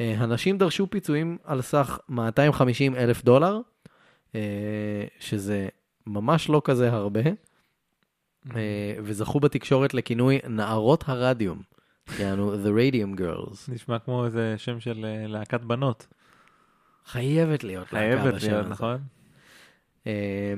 אה, 0.00 0.14
הנשים 0.18 0.58
דרשו 0.58 0.90
פיצויים 0.90 1.38
על 1.44 1.62
סך 1.62 1.98
250 2.08 2.96
אלף 2.96 3.24
דולר, 3.24 3.60
שזה 5.20 5.68
ממש 6.06 6.48
לא 6.48 6.62
כזה 6.64 6.92
הרבה, 6.92 7.20
אה, 8.54 8.94
וזכו 9.02 9.40
בתקשורת 9.40 9.94
לכינוי 9.94 10.38
נערות 10.48 11.04
הרדיום, 11.06 11.62
יענו 12.18 12.54
The 12.54 12.68
Radium 12.92 13.20
Girls. 13.20 13.72
נשמע 13.72 13.98
כמו 13.98 14.24
איזה 14.24 14.54
שם 14.56 14.80
של 14.80 15.04
אה, 15.04 15.26
להקת 15.26 15.60
בנות. 15.60 16.06
חייבת 17.06 17.64
להיות 17.64 17.92
להקה 17.92 18.18
חייבת 18.22 18.34
בשם 18.34 18.46
להיות, 18.50 18.60
הזה. 18.64 18.70
נכון? 18.70 18.98
אה, 20.06 20.54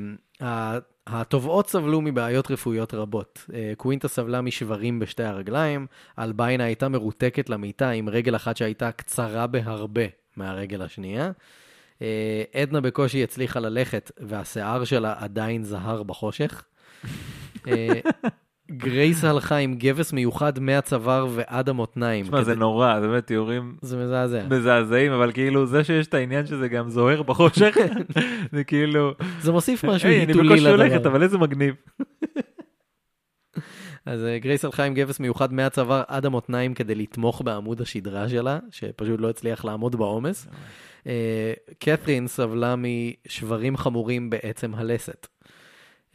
ה- 0.46 0.78
התובעות 1.06 1.68
סבלו 1.68 2.00
מבעיות 2.00 2.50
רפואיות 2.50 2.94
רבות. 2.94 3.44
אה, 3.54 3.72
קווינטה 3.76 4.08
סבלה 4.08 4.40
משברים 4.40 4.98
בשתי 4.98 5.22
הרגליים, 5.22 5.86
אלביינה 6.18 6.64
הייתה 6.64 6.88
מרותקת 6.88 7.50
למיטה 7.50 7.90
עם 7.90 8.08
רגל 8.08 8.36
אחת 8.36 8.56
שהייתה 8.56 8.92
קצרה 8.92 9.46
בהרבה 9.46 10.02
מהרגל 10.36 10.82
השנייה. 10.82 11.30
אה, 12.02 12.42
עדנה 12.54 12.80
בקושי 12.80 13.22
הצליחה 13.24 13.60
ללכת, 13.60 14.10
והשיער 14.20 14.84
שלה 14.84 15.14
עדיין 15.18 15.64
זהר 15.64 16.02
בחושך. 16.02 16.64
גרייס 18.70 19.24
הלכה 19.24 19.56
עם 19.56 19.74
גבס 19.74 20.12
מיוחד 20.12 20.58
מהצוואר 20.58 21.26
ועד 21.34 21.68
המותניים. 21.68 22.24
תשמע, 22.24 22.42
זה 22.42 22.54
נורא, 22.54 23.00
זה 23.00 23.08
באמת 23.08 23.26
תיאורים 23.26 23.76
זה 23.82 23.96
מזעזע. 23.96 24.46
מזעזעים, 24.50 25.12
אבל 25.12 25.32
כאילו 25.32 25.66
זה 25.66 25.84
שיש 25.84 26.06
את 26.06 26.14
העניין 26.14 26.46
שזה 26.46 26.68
גם 26.68 26.88
זוהר 26.88 27.22
בחושך, 27.22 27.76
זה 28.52 28.64
כאילו, 28.64 29.12
זה 29.40 29.52
מוסיף 29.52 29.84
משהו 29.84 30.08
היי, 30.08 30.18
אני 30.18 30.26
היתולי 30.26 30.48
בקושי 30.48 30.68
הולכת, 30.68 30.94
לדבר. 30.94 31.10
אבל 31.10 31.22
איזה 31.22 31.38
מגניב. 31.38 31.74
אז 34.06 34.24
אה, 34.24 34.38
גרייס 34.38 34.64
הלכה 34.64 34.84
עם 34.84 34.94
גבס 34.94 35.20
מיוחד 35.20 35.52
מהצוואר 35.52 36.02
עד 36.08 36.26
המותניים 36.26 36.74
כדי 36.74 36.94
לתמוך 36.94 37.42
בעמוד 37.42 37.80
השדרה 37.80 38.28
שלה, 38.28 38.58
שפשוט 38.70 39.20
לא 39.20 39.30
הצליח 39.30 39.64
לעמוד 39.64 39.96
בעומס. 39.96 40.48
אה, 41.06 41.52
קת'רין 41.78 42.26
סבלה 42.26 42.74
משברים 42.76 43.76
חמורים 43.76 44.30
בעצם 44.30 44.74
הלסת. 44.74 45.26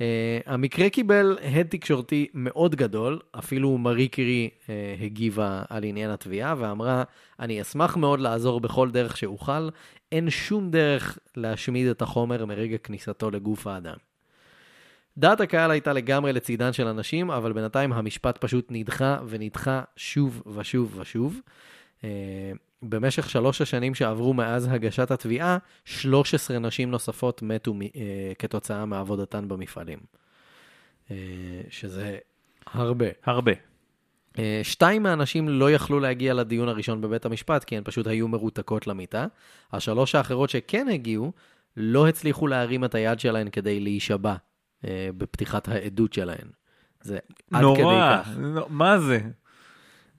אה, 0.02 0.40
המקרה 0.46 0.90
קיבל 0.90 1.38
הד 1.42 1.68
תקשורתי 1.68 2.28
מאוד 2.34 2.76
גדול, 2.76 3.20
אפילו 3.40 3.78
מארי 3.78 4.08
קירי 4.08 4.50
אה, 4.70 4.96
הגיבה 5.02 5.64
על 5.70 5.84
עניין 5.84 6.10
התביעה 6.10 6.56
ואמרה, 6.58 7.04
אני 7.40 7.62
אשמח 7.62 7.98
מאוד 7.98 8.20
לעזור 8.20 8.60
בכל 8.60 8.92
דרך 8.92 9.18
שאוכל, 9.18 9.70
אין 10.12 10.30
שום 10.30 10.72
דרך 10.72 11.18
להשמיד 11.38 11.88
את 11.88 12.02
החומר 12.02 12.46
מרגע 12.46 12.78
כניסתו 12.78 13.32
לגוף 13.32 13.68
האדם. 13.68 13.96
דעת 15.18 15.42
הקהל 15.42 15.72
הייתה 15.72 15.94
לגמרי 15.94 16.34
לצידן 16.34 16.74
של 16.74 16.88
הנשים, 16.88 17.32
אבל 17.32 17.54
בינתיים 17.54 17.94
המשפט 17.94 18.38
פשוט 18.38 18.68
נדחה 18.70 19.18
ונדחה 19.28 19.82
שוב 19.96 20.44
ושוב 20.56 21.00
ושוב. 21.00 21.42
אה, 22.04 22.52
במשך 22.84 23.30
שלוש 23.30 23.62
השנים 23.62 23.96
שעברו 23.96 24.34
מאז 24.34 24.68
הגשת 24.72 25.12
התביעה, 25.12 25.58
13 25.86 26.60
נשים 26.60 26.92
נוספות 26.92 27.42
מתו 27.42 27.74
מ- 27.74 27.82
אה, 27.82 27.88
כתוצאה 28.40 28.86
מעבודתן 28.86 29.48
במפעלים. 29.48 30.00
אה, 31.12 31.16
שזה 31.70 32.18
הרבה. 32.74 33.06
הרבה. 33.26 33.52
אה, 34.40 34.60
שתיים 34.64 35.04
מהנשים 35.04 35.50
לא 35.50 35.72
יכלו 35.72 36.00
להגיע 36.00 36.34
לדיון 36.34 36.70
הראשון 36.70 37.02
בבית 37.02 37.26
המשפט, 37.26 37.64
כי 37.64 37.78
הן 37.78 37.84
פשוט 37.86 38.08
היו 38.08 38.28
מרותקות 38.28 38.88
למיטה. 38.88 39.26
השלוש 39.74 40.16
האחרות 40.16 40.50
שכן 40.50 40.88
הגיעו, 40.90 41.32
לא 41.78 42.08
הצליחו 42.08 42.48
להרים 42.48 42.86
את 42.86 42.96
היד 42.96 43.20
שלהן 43.20 43.50
כדי 43.50 43.80
להישבע 43.80 44.36
אה, 44.86 45.10
בפתיחת 45.18 45.68
העדות 45.68 46.14
שלהן. 46.14 46.48
זה 47.02 47.18
עד 47.52 47.62
כדי 47.76 47.82
נורא, 47.84 48.22
כך. 48.24 48.30
נו, 48.38 48.62
מה 48.70 49.00
זה? 49.00 49.20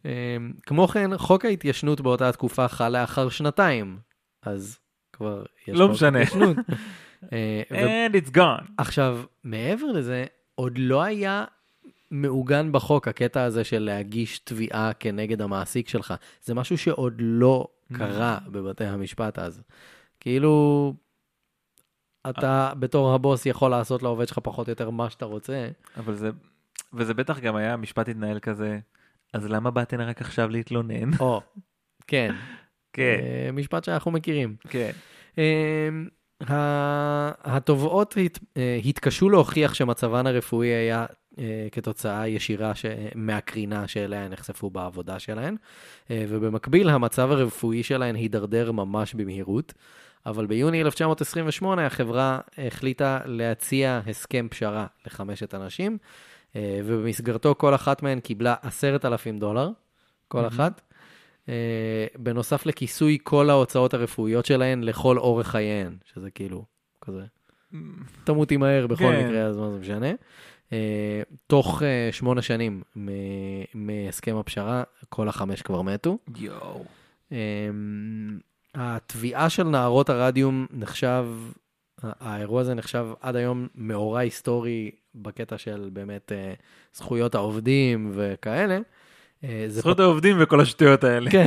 אה, 0.06 0.36
כמו 0.66 0.88
כן, 0.88 1.18
חוק 1.18 1.44
ההתיישנות 1.44 2.00
באותה 2.00 2.28
התקופה 2.28 2.68
חל 2.68 2.88
לאחר 2.88 3.28
שנתיים, 3.28 3.98
אז 4.42 4.78
כבר 5.12 5.44
יש 5.68 5.78
לא 5.78 5.88
משנה. 5.88 6.20
התיישנות. 6.22 6.56
אה, 7.32 7.62
ו- 7.70 7.74
And 7.76 8.14
it's 8.14 8.30
gone. 8.36 8.64
עכשיו, 8.78 9.20
מעבר 9.44 9.86
לזה, 9.86 10.24
עוד 10.54 10.72
לא 10.78 11.02
היה 11.02 11.44
מעוגן 12.10 12.72
בחוק 12.72 13.08
הקטע 13.08 13.42
הזה 13.42 13.64
של 13.64 13.78
להגיש 13.78 14.38
תביעה 14.38 14.92
כנגד 14.92 15.42
המעסיק 15.42 15.88
שלך. 15.88 16.14
זה 16.44 16.54
משהו 16.54 16.78
שעוד 16.78 17.14
לא 17.18 17.68
קרה 17.92 18.38
בבתי 18.46 18.84
המשפט 18.84 19.38
אז. 19.38 19.62
כאילו, 20.20 20.94
אתה 22.30 22.72
בתור 22.78 23.14
הבוס 23.14 23.46
יכול 23.46 23.70
לעשות 23.70 24.02
לעובד 24.02 24.28
שלך 24.28 24.38
פחות 24.42 24.66
או 24.66 24.72
יותר 24.72 24.90
מה 24.90 25.10
שאתה 25.10 25.24
רוצה. 25.24 25.68
אבל 25.96 26.14
זה, 26.14 26.30
וזה 26.92 27.14
בטח 27.14 27.38
גם 27.38 27.56
היה, 27.56 27.72
המשפט 27.72 28.08
התנהל 28.08 28.38
כזה, 28.38 28.78
אז 29.34 29.46
למה 29.50 29.70
באתן 29.70 30.00
רק 30.00 30.20
עכשיו 30.20 30.48
להתלונן? 30.50 31.10
או, 31.20 31.40
כן, 32.06 32.34
כן, 32.92 33.18
אה, 33.22 33.52
משפט 33.52 33.84
שאנחנו 33.84 34.10
מכירים. 34.10 34.56
כן. 34.68 34.90
ה- 36.48 37.56
התובעות 37.56 38.14
הת- 38.24 38.38
אה, 38.56 38.80
התקשו 38.84 39.30
להוכיח 39.30 39.74
שמצבן 39.74 40.26
הרפואי 40.26 40.68
היה 40.68 41.06
אה, 41.38 41.66
כתוצאה 41.72 42.28
ישירה 42.28 42.74
ש- 42.74 42.84
מהקרינה 43.14 43.88
שאליה 43.88 44.24
הן 44.24 44.32
נחשפו 44.32 44.70
בעבודה 44.70 45.18
שלהן, 45.18 45.56
ובמקביל 46.10 46.88
המצב 46.88 47.30
הרפואי 47.30 47.82
שלהן 47.82 48.14
הידרדר 48.14 48.72
ממש 48.72 49.14
במהירות. 49.14 49.74
אבל 50.26 50.46
ביוני 50.46 50.80
1928 50.82 51.86
החברה 51.86 52.40
החליטה 52.58 53.20
להציע 53.24 54.00
הסכם 54.06 54.46
פשרה 54.50 54.86
לחמשת 55.06 55.54
אנשים, 55.54 55.98
ובמסגרתו 56.56 57.54
כל 57.58 57.74
אחת 57.74 58.02
מהן 58.02 58.20
קיבלה 58.20 58.54
עשרת 58.62 59.04
אלפים 59.04 59.38
דולר, 59.38 59.70
כל 60.28 60.46
אחת. 60.46 60.80
אה, 61.48 62.06
בנוסף 62.18 62.66
לכיסוי 62.66 63.18
כל 63.22 63.50
ההוצאות 63.50 63.94
הרפואיות 63.94 64.46
שלהן 64.46 64.82
לכל 64.82 65.18
אורך 65.18 65.48
חייהן, 65.48 65.96
שזה 66.14 66.30
כאילו, 66.30 66.64
כזה, 67.00 67.22
תמותי 68.24 68.56
מהר 68.56 68.86
בכל 68.86 69.04
כן. 69.04 69.26
מקרה, 69.26 69.42
אז 69.42 69.56
מה 69.56 69.70
זה 69.70 69.78
משנה. 69.78 70.10
אה, 70.72 71.22
תוך 71.46 71.82
אה, 71.82 72.08
שמונה 72.12 72.42
שנים 72.42 72.82
מהסכם 73.74 74.36
הפשרה, 74.36 74.82
כל 75.08 75.28
החמש 75.28 75.62
כבר 75.62 75.82
מתו. 75.82 76.18
יואו. 76.36 76.84
אמ, 77.32 78.38
התביעה 78.74 79.50
של 79.50 79.62
נערות 79.62 80.10
הרדיום 80.10 80.66
נחשב, 80.70 81.26
האירוע 82.20 82.60
הזה 82.60 82.74
נחשב 82.74 83.06
עד 83.20 83.36
היום 83.36 83.68
מאורע 83.74 84.20
היסטורי 84.20 84.90
בקטע 85.14 85.58
של 85.58 85.88
באמת 85.92 86.32
אה, 86.32 86.52
זכויות 86.94 87.34
העובדים 87.34 88.12
וכאלה. 88.14 88.78
אה, 89.44 89.64
זכויות 89.68 90.00
העובדים 90.00 90.36
וכל 90.40 90.60
השטויות 90.60 91.04
האלה. 91.04 91.30
כן, 91.30 91.46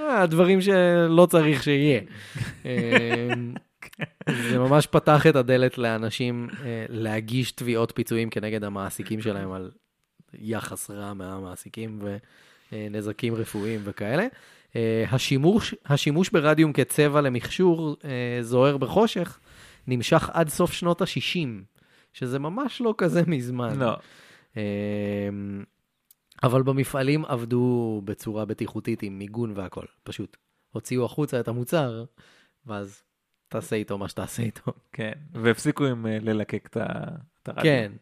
אה, 0.00 0.22
הדברים 0.22 0.60
שלא 0.60 1.26
צריך 1.30 1.62
שיהיה. 1.62 2.00
זה 4.50 4.58
ממש 4.58 4.86
פתח 4.86 5.26
את 5.26 5.36
הדלת 5.36 5.78
לאנשים 5.78 6.48
להגיש 6.88 7.52
תביעות 7.52 7.92
פיצויים 7.94 8.30
כנגד 8.30 8.64
המעסיקים 8.64 9.20
שלהם 9.20 9.52
על 9.52 9.70
יחס 10.34 10.90
רע 10.90 11.14
מהמעסיקים 11.14 11.98
ונזקים 12.72 13.34
רפואיים 13.34 13.80
וכאלה. 13.84 14.26
השימוש, 15.10 15.74
השימוש 15.86 16.30
ברדיום 16.30 16.72
כצבע 16.72 17.20
למכשור 17.20 17.96
זוהר 18.40 18.76
בחושך 18.76 19.38
נמשך 19.88 20.30
עד 20.32 20.48
סוף 20.48 20.72
שנות 20.72 21.02
ה-60, 21.02 21.48
שזה 22.12 22.38
ממש 22.38 22.80
לא 22.80 22.94
כזה 22.98 23.22
מזמן. 23.26 23.78
לא. 23.78 23.96
אה, 24.56 25.28
אבל 26.42 26.62
במפעלים 26.62 27.24
עבדו 27.24 28.02
בצורה 28.04 28.44
בטיחותית 28.44 29.02
עם 29.02 29.18
מיגון 29.18 29.52
והכל. 29.54 29.84
פשוט 30.02 30.36
הוציאו 30.70 31.04
החוצה 31.04 31.40
את 31.40 31.48
המוצר, 31.48 32.04
ואז 32.66 33.02
תעשה 33.48 33.76
איתו 33.76 33.98
מה 33.98 34.08
שתעשה 34.08 34.42
איתו. 34.42 34.72
כן, 34.92 35.12
והפסיקו 35.32 35.86
עם 35.86 36.06
אה, 36.06 36.18
ללקק 36.20 36.68
את 36.72 37.48
הרדיו. 37.48 37.62
כן. 37.62 37.92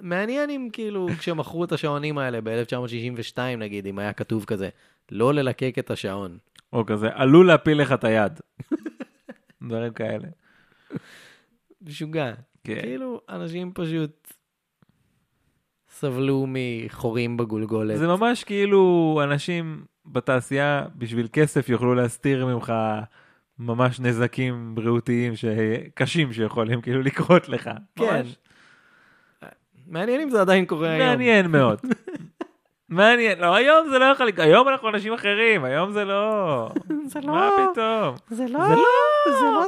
מעניין 0.00 0.50
אם 0.50 0.68
כאילו 0.72 1.08
כשמכרו 1.18 1.64
את 1.64 1.72
השעונים 1.72 2.18
האלה 2.18 2.40
ב-1962 2.40 3.38
נגיד, 3.58 3.86
אם 3.86 3.98
היה 3.98 4.12
כתוב 4.12 4.44
כזה, 4.44 4.68
לא 5.10 5.34
ללקק 5.34 5.74
את 5.78 5.90
השעון. 5.90 6.38
או 6.72 6.86
כזה, 6.86 7.08
עלול 7.12 7.46
להפיל 7.46 7.80
לך 7.80 7.92
את 7.92 8.04
היד. 8.04 8.40
דברים 9.68 9.92
כאלה. 9.92 10.28
משוגע. 11.82 12.32
כן. 12.64 12.80
כאילו, 12.82 13.20
אנשים 13.28 13.70
פשוט 13.74 14.32
סבלו 15.88 16.46
מחורים 16.48 17.36
בגולגולת. 17.36 17.98
זה 17.98 18.06
ממש 18.06 18.44
כאילו 18.44 19.20
אנשים 19.24 19.84
בתעשייה 20.06 20.84
בשביל 20.96 21.28
כסף 21.32 21.68
יוכלו 21.68 21.94
להסתיר 21.94 22.46
ממך 22.46 22.72
ממש 23.58 24.00
נזקים 24.00 24.74
בריאותיים 24.74 25.36
ש- 25.36 25.44
קשים 25.94 26.32
שיכולים 26.32 26.80
כאילו 26.80 27.02
לקרות 27.02 27.48
לך. 27.48 27.70
כן. 27.96 28.04
ממש 28.04 28.36
מעניין 29.86 30.20
אם 30.20 30.30
זה 30.30 30.40
עדיין 30.40 30.64
קורה 30.66 30.90
היום. 30.90 31.08
מעניין 31.08 31.46
מאוד. 31.46 31.78
מעניין, 32.92 33.38
לא, 33.38 33.54
היום 33.54 33.88
זה 33.90 33.98
לא 33.98 34.04
יכול 34.04 34.26
לקרות, 34.26 34.46
היום 34.46 34.68
אנחנו 34.68 34.88
אנשים 34.88 35.12
אחרים, 35.12 35.64
היום 35.64 35.92
זה 35.92 36.04
לא... 36.04 36.68
זה 37.06 37.20
מה 37.20 37.50
פתאום? 37.72 38.14
זה 38.30 38.44
לא- 38.48 38.68
זה 38.68 38.74
לא. 38.74 38.82
זה 39.28 39.42
לא- 39.52 39.62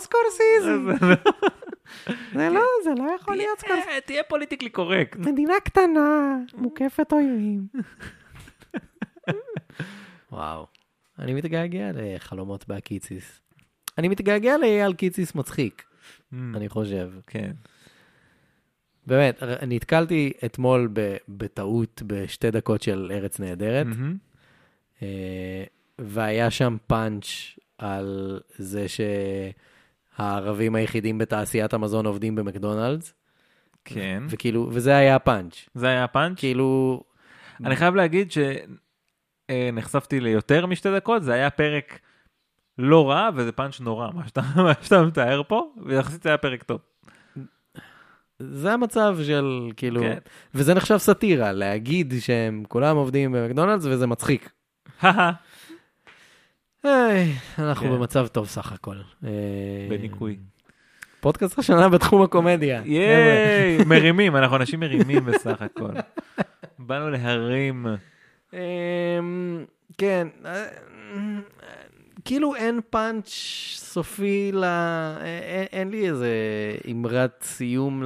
זה 2.32 2.48
לא, 2.50 2.60
זה 2.84 2.90
לא 3.02 3.10
יכול 3.20 3.37
להיות 3.37 3.58
סקורסיזי. 3.58 3.87
תהיה- 3.87 4.00
תהיה 4.00 4.22
פוליטיקלי 4.22 4.68
קורקט. 4.70 5.16
מדינה 5.16 5.54
קטנה, 5.64 6.37
מוקפת 6.54 7.12
אויבים. 7.12 7.66
וואו, 10.32 10.66
אני 11.18 11.34
מתגעגע 11.34 11.90
לחלומות 11.94 12.68
בהקיציס. 12.68 13.40
אני 13.98 14.08
מתגעגע 14.08 14.58
לאייל 14.58 14.92
קיציס 14.92 15.34
מצחיק, 15.34 15.82
אני 16.32 16.68
חושב. 16.68 17.10
כן. 17.26 17.50
באמת, 19.07 19.43
נתקלתי 19.67 20.33
אתמול 20.45 20.88
בטעות 21.29 22.03
בשתי 22.07 22.51
דקות 22.51 22.83
של 22.83 23.11
ארץ 23.14 23.40
נהדרת. 23.40 23.87
אה, 25.03 25.64
והיה 25.99 26.51
שם 26.51 26.77
פאנץ' 26.87 27.25
על 27.79 28.40
זה 28.59 28.87
שהערבים 30.19 30.75
היחידים 30.75 31.19
בתעשיית 31.19 31.75
המזון 31.75 32.07
עובדים 32.07 32.35
במקדונלדס, 32.35 33.14
כן. 33.85 34.23
וכאילו, 34.29 34.69
וזה 34.73 34.97
היה 34.97 35.17
הפאנץ'. 35.17 35.69
זה 35.75 35.87
היה 35.87 36.05
הפאנץ'. 36.05 36.38
כאילו, 36.38 37.03
אני 37.64 37.77
חייב 37.77 37.95
להגיד 37.95 38.33
שנחשפתי 39.51 40.21
ליותר 40.21 40.67
משתי 40.67 40.97
דקות, 40.97 41.23
זה 41.23 41.33
היה 41.33 41.51
פרק 41.51 41.99
לא 42.79 43.11
רע 43.11 43.31
וזה 43.35 43.53
פאנץ' 43.53 43.81
נורא, 43.81 44.11
מה 44.14 44.29
שאתה, 44.29 44.40
מה 44.64 44.73
שאתה 44.83 45.03
מתאר 45.03 45.43
פה, 45.49 45.73
ויחסית 45.87 46.23
זה 46.23 46.29
היה 46.29 46.38
פרק 46.38 46.62
טוב. 46.62 46.81
זה 48.38 48.73
המצב 48.73 49.16
של, 49.27 49.70
כאילו, 49.77 50.01
כן. 50.01 50.18
וזה 50.55 50.75
נחשב 50.75 50.99
סאטירה, 50.99 51.53
להגיד 51.53 52.14
שהם 52.20 52.64
כולם 52.68 52.97
עובדים 52.97 53.33
במקדונלדס 53.33 53.87
וזה 53.87 54.07
מצחיק. 54.07 54.51
היי, 56.85 57.33
אנחנו 57.59 57.87
כן. 57.87 57.92
במצב 57.92 58.27
טוב 58.27 58.47
סך 58.47 58.73
הכל. 58.73 58.97
אה, 59.25 59.31
בניקוי. 59.90 60.37
פודקאסט 61.20 61.59
השנה 61.59 61.88
בתחום 61.88 62.23
הקומדיה. 62.23 62.83
ייי, 62.87 63.79
מרימים, 63.87 64.37
אנחנו 64.37 64.57
אנשים 64.57 64.81
מרימים 64.81 65.25
בסך 65.25 65.62
הכל. 65.62 65.90
באנו 66.79 67.11
להרים. 67.11 67.87
אמ, 68.53 68.59
כן, 69.99 70.29
אה, 70.47 70.64
כאילו 72.24 72.54
אין 72.54 72.80
פאנץ' 72.90 73.28
סופי 73.76 74.52
ל... 74.52 74.64
אין, 75.22 75.66
אין 75.72 75.90
לי 75.90 76.08
איזה 76.08 76.28
אמרת 76.90 77.42
סיום 77.42 78.02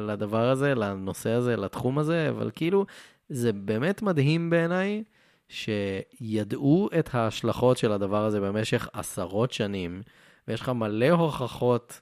לדבר 0.00 0.48
הזה, 0.48 0.74
לנושא 0.74 1.30
הזה, 1.30 1.56
לתחום 1.56 1.98
הזה, 1.98 2.28
אבל 2.28 2.50
כאילו, 2.54 2.86
זה 3.28 3.52
באמת 3.52 4.02
מדהים 4.02 4.50
בעיניי 4.50 5.04
שידעו 5.48 6.88
את 6.98 7.14
ההשלכות 7.14 7.76
של 7.76 7.92
הדבר 7.92 8.24
הזה 8.24 8.40
במשך 8.40 8.88
עשרות 8.92 9.52
שנים, 9.52 10.02
ויש 10.48 10.60
לך 10.60 10.68
מלא 10.68 11.10
הוכחות 11.10 12.00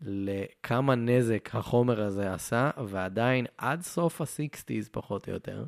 לכמה 0.00 0.94
נזק 0.94 1.54
החומר 1.54 2.02
הזה 2.02 2.34
עשה, 2.34 2.70
ועדיין 2.86 3.46
עד 3.58 3.82
סוף 3.82 4.20
ה-60's 4.20 4.88
פחות 4.90 5.28
או 5.28 5.32
יותר, 5.32 5.64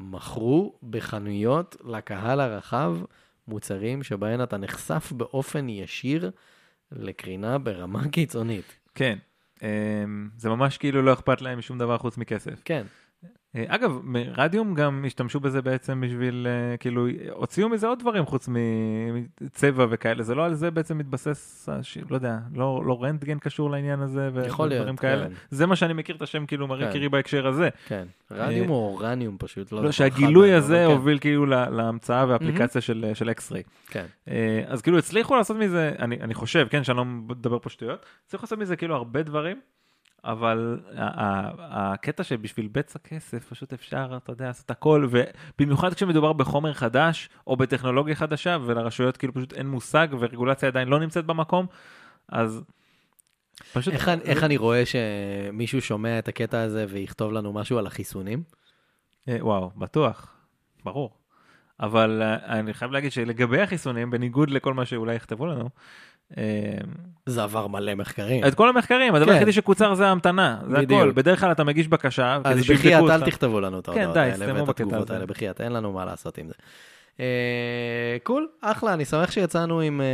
מכרו 0.00 0.78
בחנויות 0.90 1.76
לקהל 1.84 2.40
הרחב 2.40 2.96
מוצרים 3.50 4.02
שבהן 4.02 4.42
אתה 4.42 4.56
נחשף 4.56 5.12
באופן 5.12 5.68
ישיר 5.68 6.30
לקרינה 6.92 7.58
ברמה 7.58 8.08
קיצונית. 8.08 8.78
כן. 8.94 9.18
אמ, 9.62 10.30
זה 10.36 10.48
ממש 10.48 10.78
כאילו 10.78 11.02
לא 11.02 11.12
אכפת 11.12 11.42
להם 11.42 11.58
משום 11.58 11.78
דבר 11.78 11.98
חוץ 11.98 12.18
מכסף. 12.18 12.62
כן, 12.64 12.86
אגב, 13.68 14.00
מ- 14.04 14.16
רדיום 14.16 14.74
גם 14.74 15.04
השתמשו 15.06 15.40
בזה 15.40 15.62
בעצם 15.62 16.00
בשביל, 16.06 16.46
אה, 16.50 16.76
כאילו, 16.76 17.06
הוציאו 17.30 17.68
מזה 17.68 17.86
עוד 17.86 17.98
דברים 17.98 18.26
חוץ 18.26 18.48
מצבע 19.40 19.86
וכאלה, 19.90 20.22
זה 20.22 20.34
לא 20.34 20.44
על 20.44 20.54
זה 20.54 20.70
בעצם 20.70 20.98
מתבסס, 20.98 21.68
לא 22.10 22.14
יודע, 22.14 22.38
לא, 22.54 22.82
לא 22.86 23.02
רנטגן 23.02 23.38
קשור 23.38 23.70
לעניין 23.70 24.00
הזה 24.00 24.30
יכול 24.46 24.68
להיות, 24.68 24.80
ודברים 24.80 24.96
כאלה. 24.96 25.26
כן. 25.28 25.32
זה 25.50 25.66
מה 25.66 25.76
שאני 25.76 25.92
מכיר 25.92 26.16
את 26.16 26.22
השם 26.22 26.46
כאילו 26.46 26.66
מרי 26.68 26.86
כן. 26.86 26.92
קירי 26.92 27.08
בהקשר 27.08 27.46
הזה. 27.46 27.68
כן. 27.86 28.04
רדיום 28.30 28.70
או 28.70 28.74
אורניום 28.74 29.36
פשוט, 29.38 29.72
לא 29.72 29.82
לא, 29.84 29.92
שהגילוי 29.92 30.52
הזה 30.52 30.84
כן. 30.88 30.92
הוביל 30.92 31.18
כאילו 31.18 31.46
לה- 31.46 31.70
להמצאה 31.70 32.26
והאפליקציה 32.28 32.80
של 32.80 33.10
של 33.14 33.30
אקס-ריי. 33.30 33.62
כן, 33.86 34.04
אה, 34.28 34.62
אז 34.66 34.82
כאילו 34.82 34.98
הצליחו 34.98 35.36
לעשות 35.36 35.56
מזה, 35.56 35.92
אני, 35.98 36.16
אני 36.20 36.34
חושב, 36.34 36.66
כן, 36.70 36.84
שאני 36.84 36.96
לא 36.96 37.04
מדבר 37.04 37.58
פה 37.58 37.70
שטויות, 37.70 38.06
הצליחו 38.26 38.44
לעשות 38.44 38.58
מזה 38.58 38.76
כאילו 38.76 38.94
הרבה 38.96 39.22
דברים, 39.22 39.60
אבל 40.24 40.80
הקטע 41.58 42.24
שבשביל 42.24 42.68
בצע 42.72 42.98
כסף 42.98 43.48
פשוט 43.48 43.72
אפשר, 43.72 44.12
אתה 44.16 44.32
יודע, 44.32 44.46
לעשות 44.46 44.70
הכל, 44.70 45.08
ובמיוחד 45.10 45.94
כשמדובר 45.94 46.32
בחומר 46.32 46.72
חדש 46.72 47.28
או 47.46 47.56
בטכנולוגיה 47.56 48.14
חדשה, 48.14 48.58
ולרשויות 48.64 49.16
כאילו 49.16 49.34
פשוט 49.34 49.52
אין 49.52 49.68
מושג 49.68 50.08
ורגולציה 50.20 50.68
עדיין 50.68 50.88
לא 50.88 51.00
נמצאת 51.00 51.24
במקום, 51.26 51.66
אז 52.28 52.62
פשוט... 53.72 53.94
איך, 53.94 54.08
אני- 54.08 54.22
איך 54.22 54.44
אני 54.44 54.56
רואה 54.56 54.82
שמישהו 54.86 55.80
שומע 55.82 56.18
את 56.18 56.28
הקטע 56.28 56.60
הזה 56.60 56.86
ויכתוב 56.88 57.32
לנו 57.32 57.52
משהו 57.52 57.78
על 57.78 57.86
החיסונים? 57.86 58.42
אה, 59.28 59.36
וואו, 59.40 59.70
בטוח, 59.76 60.34
ברור. 60.84 61.10
אבל 61.80 62.22
אה, 62.22 62.58
אני 62.58 62.74
חייב 62.74 62.90
להגיד 62.92 63.12
שלגבי 63.12 63.60
החיסונים, 63.60 64.10
בניגוד 64.10 64.50
לכל 64.50 64.74
מה 64.74 64.84
שאולי 64.86 65.14
יכתבו 65.14 65.46
לנו, 65.46 65.70
זה 67.26 67.42
עבר 67.42 67.66
מלא 67.66 67.94
מחקרים. 67.94 68.44
את 68.46 68.54
כל 68.54 68.68
המחקרים, 68.68 69.14
הדבר 69.14 69.26
כן. 69.26 69.32
היחידי 69.32 69.52
שקוצר 69.52 69.94
זה 69.94 70.06
ההמתנה, 70.06 70.58
זה. 70.70 70.78
הכל. 70.78 71.12
בדרך 71.14 71.40
כלל 71.40 71.52
אתה 71.52 71.64
מגיש 71.64 71.88
בקשה, 71.88 72.38
אז 72.44 72.70
בחייאת. 72.70 73.10
אל 73.10 73.24
תכתבו 73.24 73.60
לנו 73.60 73.78
את 73.78 73.86
כן, 73.86 74.00
ההודעות 74.00 74.16
האלה 74.16 74.54
ואת 74.60 74.68
התגובות. 74.68 75.10
האלה, 75.10 75.26
בחייאת, 75.26 75.60
אין 75.60 75.72
לנו 75.72 75.92
מה 75.92 76.04
לעשות 76.04 76.38
עם 76.38 76.48
זה. 76.48 76.54
אה, 77.20 78.16
קול, 78.22 78.48
אחלה, 78.60 78.92
אני 78.92 79.04
שמח 79.04 79.30
שיצאנו 79.30 79.80
עם 79.80 80.00
אה, 80.00 80.06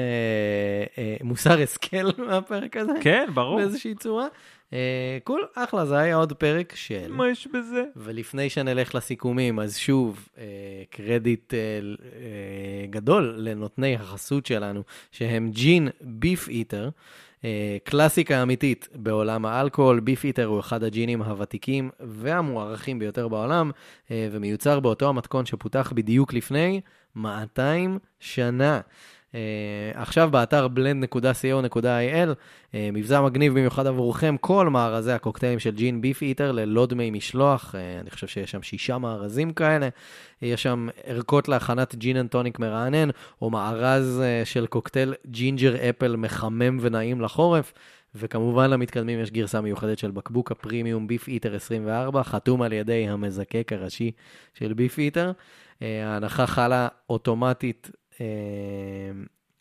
אה, 0.98 1.16
מוסר 1.22 1.62
השכל 1.62 2.10
מהפרק 2.28 2.76
הזה, 2.76 2.92
כן, 3.00 3.26
ברור. 3.34 3.56
באיזושהי 3.56 3.94
צורה. 3.94 4.26
אה, 4.72 5.18
קול, 5.24 5.46
אחלה, 5.54 5.86
זה 5.86 5.98
היה 5.98 6.16
עוד 6.16 6.32
פרק 6.32 6.72
של... 6.76 7.12
מה 7.12 7.28
יש 7.30 7.46
בזה? 7.46 7.84
ולפני 7.96 8.50
שנלך 8.50 8.94
לסיכומים, 8.94 9.58
אז 9.58 9.76
שוב, 9.76 10.28
אה, 10.38 10.44
קרדיט 10.90 11.54
אה, 11.54 11.58
גדול 12.90 13.34
לנותני 13.38 13.94
החסות 13.94 14.46
שלנו, 14.46 14.82
שהם 15.12 15.50
ג'ין 15.50 15.88
ביף 16.00 16.48
איטר, 16.48 16.88
קלאסיקה 17.84 18.42
אמיתית 18.42 18.88
בעולם 18.94 19.46
האלכוהול. 19.46 20.00
ביף 20.00 20.24
איטר 20.24 20.44
הוא 20.44 20.60
אחד 20.60 20.82
הג'ינים 20.82 21.22
הוותיקים 21.22 21.90
והמוערכים 22.00 22.98
ביותר 22.98 23.28
בעולם, 23.28 23.70
ומיוצר 24.10 24.80
באותו 24.80 25.08
המתכון 25.08 25.46
שפותח 25.46 25.92
בדיוק 25.94 26.34
לפני 26.34 26.80
200 27.16 27.98
שנה. 28.20 28.80
Uh, 29.36 29.38
עכשיו 29.94 30.28
באתר 30.30 30.68
blend.co.il, 30.76 32.28
uh, 32.72 32.74
מבצע 32.92 33.20
מגניב 33.20 33.52
במיוחד 33.52 33.86
עבורכם, 33.86 34.36
כל 34.40 34.68
מארזי 34.68 35.12
הקוקטיילים 35.12 35.58
של 35.58 35.70
ג'ין 35.70 36.00
ביף 36.00 36.22
איטר 36.22 36.52
ללא 36.52 36.86
דמי 36.86 37.10
משלוח, 37.10 37.74
uh, 37.74 38.00
אני 38.00 38.10
חושב 38.10 38.26
שיש 38.26 38.50
שם 38.50 38.62
שישה 38.62 38.98
מארזים 38.98 39.52
כאלה, 39.52 39.88
יש 40.42 40.62
שם 40.62 40.88
ערכות 41.04 41.48
להכנת 41.48 41.94
gin 41.94 42.16
and 42.16 42.30
tonic 42.30 42.58
מרענן, 42.58 43.08
או 43.42 43.50
מארז 43.50 44.22
אה, 44.22 44.48
של 44.48 44.66
קוקטייל 44.66 45.14
ginger 45.26 45.90
apple 45.90 46.16
מחמם 46.16 46.78
ונעים 46.80 47.20
לחורף. 47.20 47.72
וכמובן 48.18 48.70
למתקדמים 48.70 49.20
יש 49.20 49.30
גרסה 49.30 49.60
מיוחדת 49.60 49.98
של 49.98 50.10
בקבוק 50.10 50.52
הפרימיום 50.52 51.06
Beefeater 51.06 51.54
24, 51.54 52.22
חתום 52.22 52.62
על 52.62 52.72
ידי 52.72 53.08
המזקק 53.08 53.72
הראשי 53.72 54.10
של 54.54 54.72
Beefeater. 54.72 55.32
אה, 55.82 56.08
ההנחה 56.08 56.46
חלה 56.46 56.88
אוטומטית 57.10 57.90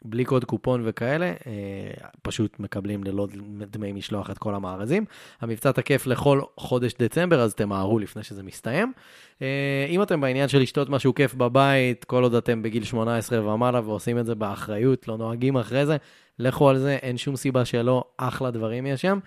בלי 0.06 0.26
קוד 0.26 0.46
קופון 0.46 0.82
וכאלה, 0.86 1.26
אה, 1.26 2.08
פשוט 2.22 2.60
מקבלים 2.60 3.04
ללא 3.04 3.28
דמי 3.72 3.92
משלוח 3.92 4.30
את 4.30 4.38
כל 4.38 4.56
המארזים. 4.56 5.06
המבצע 5.42 5.72
תקף 5.72 6.08
לכל 6.08 6.42
חודש 6.58 6.94
דצמבר, 7.00 7.42
אז 7.42 7.54
תמהרו 7.54 8.00
לפני 8.00 8.24
שזה 8.24 8.44
מסתיים. 8.44 8.94
אה, 9.42 9.86
אם 9.90 10.02
אתם 10.02 10.22
בעניין 10.22 10.48
של 10.48 10.60
לשתות 10.60 10.90
משהו 10.90 11.16
כיף 11.16 11.34
בבית, 11.34 12.04
כל 12.04 12.24
עוד 12.24 12.36
אתם 12.36 12.62
בגיל 12.62 12.84
18 12.84 13.54
ומעלה 13.54 13.80
ועושים 13.80 14.20
את 14.20 14.26
זה 14.26 14.36
באחריות, 14.36 15.08
לא 15.08 15.18
נוהגים 15.18 15.58
אחרי 15.58 15.86
זה, 15.86 15.98
לכו 16.40 16.70
על 16.70 16.78
זה, 16.78 16.96
אין 17.02 17.18
שום 17.18 17.36
סיבה 17.36 17.66
שלא, 17.66 18.04
אחלה 18.18 18.52
דברים 18.52 18.86
יש 18.86 19.02
שם. 19.02 19.20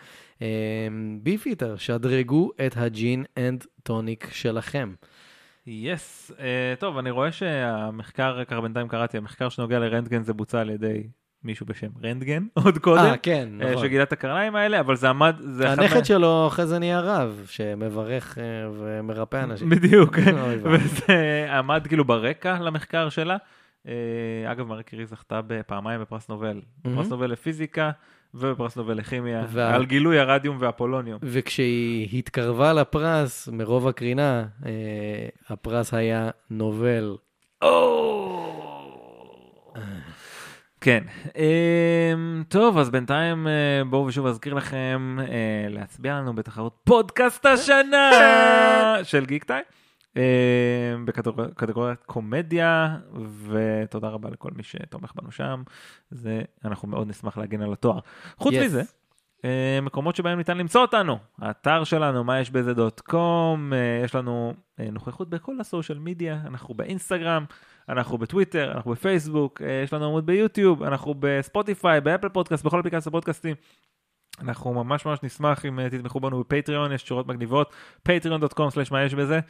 Beefeater, 1.22 1.76
שדרגו 1.76 2.50
את 2.66 2.72
ה 2.76 2.88
gin 2.88 3.24
and 3.38 3.64
tonic 3.82 4.28
שלכם. 4.32 4.92
Yes, 5.70 6.30
yes. 6.30 6.34
אה, 6.34 6.40
טוב, 6.80 6.98
אני 6.98 7.10
רואה 7.10 7.32
שהמחקר, 7.32 8.44
ככה 8.44 8.60
בינתיים 8.60 8.88
קראתי, 8.88 9.16
המחקר 9.16 9.48
שנוגע 9.48 9.78
לרנטגן 9.78 10.22
זה 10.22 10.32
בוצע 10.32 10.60
על 10.60 10.70
ידי 10.70 11.02
מישהו 11.44 11.66
בשם 11.66 11.88
רנטגן, 12.04 12.46
עוד 12.64 12.78
קודם. 12.78 13.04
אה, 13.04 13.16
כן, 13.16 13.48
אה, 13.60 13.64
נכון. 13.64 13.82
שגילה 13.84 14.02
את 14.02 14.12
הקרניים 14.12 14.56
האלה, 14.56 14.80
אבל 14.80 14.96
זה 14.96 15.08
עמד... 15.08 15.36
זה 15.38 15.70
הנכד 15.70 15.98
מה- 15.98 16.04
שלו 16.04 16.46
אחרי 16.46 16.66
זה 16.66 16.78
נהיה 16.78 17.00
רב, 17.00 17.46
שמברך 17.50 18.38
אה, 18.38 18.44
ומרפא 18.78 19.36
אנשים. 19.44 19.68
בדיוק. 19.70 20.18
וזה 20.72 21.46
עמד 21.58 21.86
כאילו 21.86 22.04
ברקע 22.04 22.58
למחקר 22.60 23.08
שלה. 23.08 23.36
Uh, 23.86 23.88
אגב, 24.46 24.66
מארי 24.66 24.82
קירי 24.82 25.06
זכתה 25.06 25.40
בפעמיים 25.46 26.00
בפרס 26.00 26.28
נובל. 26.28 26.60
בפרס 26.78 26.94
מהמם. 26.96 27.08
נובל 27.10 27.30
לפיזיקה 27.30 27.90
ובפרס 28.34 28.76
נובל 28.76 28.94
לכימיה, 28.94 29.44
וה- 29.48 29.74
על 29.74 29.84
גילוי 29.84 30.18
הרדיום 30.18 30.56
והפולוניום. 30.60 31.18
וכשהיא 31.22 32.18
התקרבה 32.18 32.72
לפרס, 32.72 33.48
מרוב 33.52 33.88
הקרינה, 33.88 34.44
אה, 34.66 34.72
הפרס 35.48 35.94
היה 35.94 36.30
נובל. 36.50 37.16
כן, 40.80 41.02
אמ, 41.36 42.42
טוב, 42.48 42.78
אז 42.78 42.90
בינתיים 42.90 43.46
אה, 43.48 43.52
בואו 43.90 44.06
ושוב 44.06 44.26
אזכיר 44.26 44.54
לכם 44.54 45.16
אה, 45.20 45.26
להצביע 45.68 46.14
לנו 46.14 46.34
בתחרות 46.34 46.76
פודקאסט 46.84 47.46
השנה 47.46 48.10
של 49.10 49.26
גיק 49.26 49.44
טיים, 49.44 49.64
בקטגוריית 51.04 52.02
קומדיה, 52.06 52.96
ותודה 53.46 54.08
רבה 54.08 54.30
לכל 54.30 54.50
מי 54.56 54.62
שתומך 54.62 55.12
בנו 55.14 55.30
שם, 55.32 55.62
זה, 56.10 56.42
אנחנו 56.64 56.88
מאוד 56.88 57.08
נשמח 57.08 57.38
להגן 57.38 57.62
על 57.62 57.72
התואר. 57.72 57.98
חוץ 58.36 58.54
Yes. 58.54 58.64
מזה, 58.64 58.82
אה, 59.44 59.78
מקומות 59.82 60.16
שבהם 60.16 60.38
ניתן 60.38 60.58
למצוא 60.58 60.80
אותנו, 60.82 61.18
האתר 61.38 61.84
שלנו, 61.84 62.24
מה 62.24 62.40
יש 62.40 62.50
בזה 62.50 62.74
דוט 62.74 63.00
קום, 63.00 63.72
אה, 63.72 64.00
יש 64.04 64.14
לנו 64.14 64.54
אה, 64.80 64.90
נוכחות 64.90 65.30
בכל 65.30 65.60
הסושיאל 65.60 65.98
מדיה, 65.98 66.40
אנחנו 66.46 66.74
באינסטגרם, 66.74 67.44
אנחנו 67.88 68.18
בטוויטר, 68.18 68.72
אנחנו 68.72 68.90
בפייסבוק, 68.90 69.62
אה, 69.62 69.80
יש 69.84 69.92
לנו 69.92 70.04
עמוד 70.06 70.26
ביוטיוב, 70.26 70.82
אנחנו 70.82 71.14
בספוטיפיי, 71.18 72.00
באפל 72.00 72.28
פודקאסט, 72.28 72.64
בכל 72.64 72.80
אפליקציה 72.80 73.12
פודקאסטים. 73.12 73.54
אנחנו 74.40 74.74
ממש 74.74 75.06
ממש 75.06 75.18
נשמח 75.22 75.64
אם 75.66 75.80
אה, 75.80 75.90
תתמכו 75.90 76.20
בנו 76.20 76.40
בפטריון, 76.40 76.92
יש 76.92 77.02
שורות 77.02 77.26
מגניבות, 77.26 77.72
patreon.com/ 78.08 78.62
מה 78.90 79.02
יש 79.04 79.14
בזה. 79.14 79.40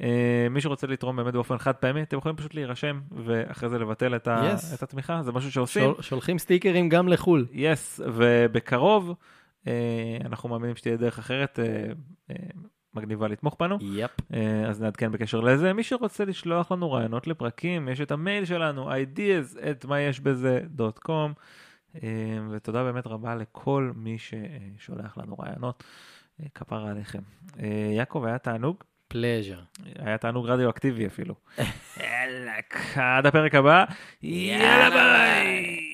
אה, 0.00 0.46
מי 0.50 0.60
שרוצה 0.60 0.86
לתרום 0.86 1.16
באמת 1.16 1.32
באופן 1.34 1.58
חד 1.58 1.72
פעמי, 1.72 2.02
אתם 2.02 2.18
יכולים 2.18 2.36
פשוט 2.36 2.54
להירשם 2.54 3.00
ואחרי 3.24 3.68
זה 3.68 3.78
לבטל 3.78 4.16
את, 4.16 4.28
ה- 4.28 4.54
Yes. 4.54 4.74
את 4.74 4.82
התמיכה, 4.82 5.22
זה 5.22 5.32
משהו 5.32 5.52
שעושים. 5.52 5.82
שול- 5.82 6.02
שולחים 6.02 6.38
סטיקרים 6.38 6.88
גם 6.88 7.08
לחו"ל. 7.08 7.46
יס, 7.52 8.00
ובקרוב 8.14 9.14
אה, 9.66 9.72
אנחנו 10.24 10.48
מאמינים 10.48 10.76
שתהיה 10.76 10.96
דרך 10.96 11.18
אחרת 11.18 11.58
מגניבה 12.94 13.28
לתמוך 13.28 13.56
בנו. 13.60 13.78
יפ. 13.80 14.10
אה, 14.34 14.64
אז 14.68 14.80
נעדכן 14.82 15.12
בקשר 15.12 15.40
לזה. 15.40 15.72
מי 15.72 15.82
שרוצה 15.82 16.24
לשלוח 16.24 16.72
לנו 16.72 16.92
רעיונות 16.92 17.26
לפרקים, 17.26 17.88
יש 17.88 18.00
את 18.00 18.10
המייל 18.10 18.44
שלנו, 18.44 18.90
ideas 18.92 19.56
מה 19.88 20.00
יש 20.00 20.20
בזה 20.20 20.60
דוט 20.66 20.98
קום. 20.98 21.32
ותודה 22.50 22.84
באמת 22.84 23.06
רבה 23.06 23.34
לכל 23.34 23.92
מי 23.94 24.16
ששולח 24.18 25.18
לנו 25.18 25.34
רעיונות. 25.38 25.84
אה, 26.40 26.46
כפרה 26.54 26.90
עליכם. 26.90 27.18
אה, 27.62 27.90
יעקב, 27.96 28.24
היה 28.26 28.38
תענוג? 28.38 28.76
פלז'ר. 29.08 29.60
היה 29.98 30.18
תענוג 30.18 30.46
רדיואקטיבי 30.46 31.06
אפילו. 31.06 31.34
יאללה, 32.00 32.52
עד 32.96 33.26
הפרק 33.26 33.54
הבא. 33.54 33.84
יאללה 34.22 34.90
ביי! 34.90 35.89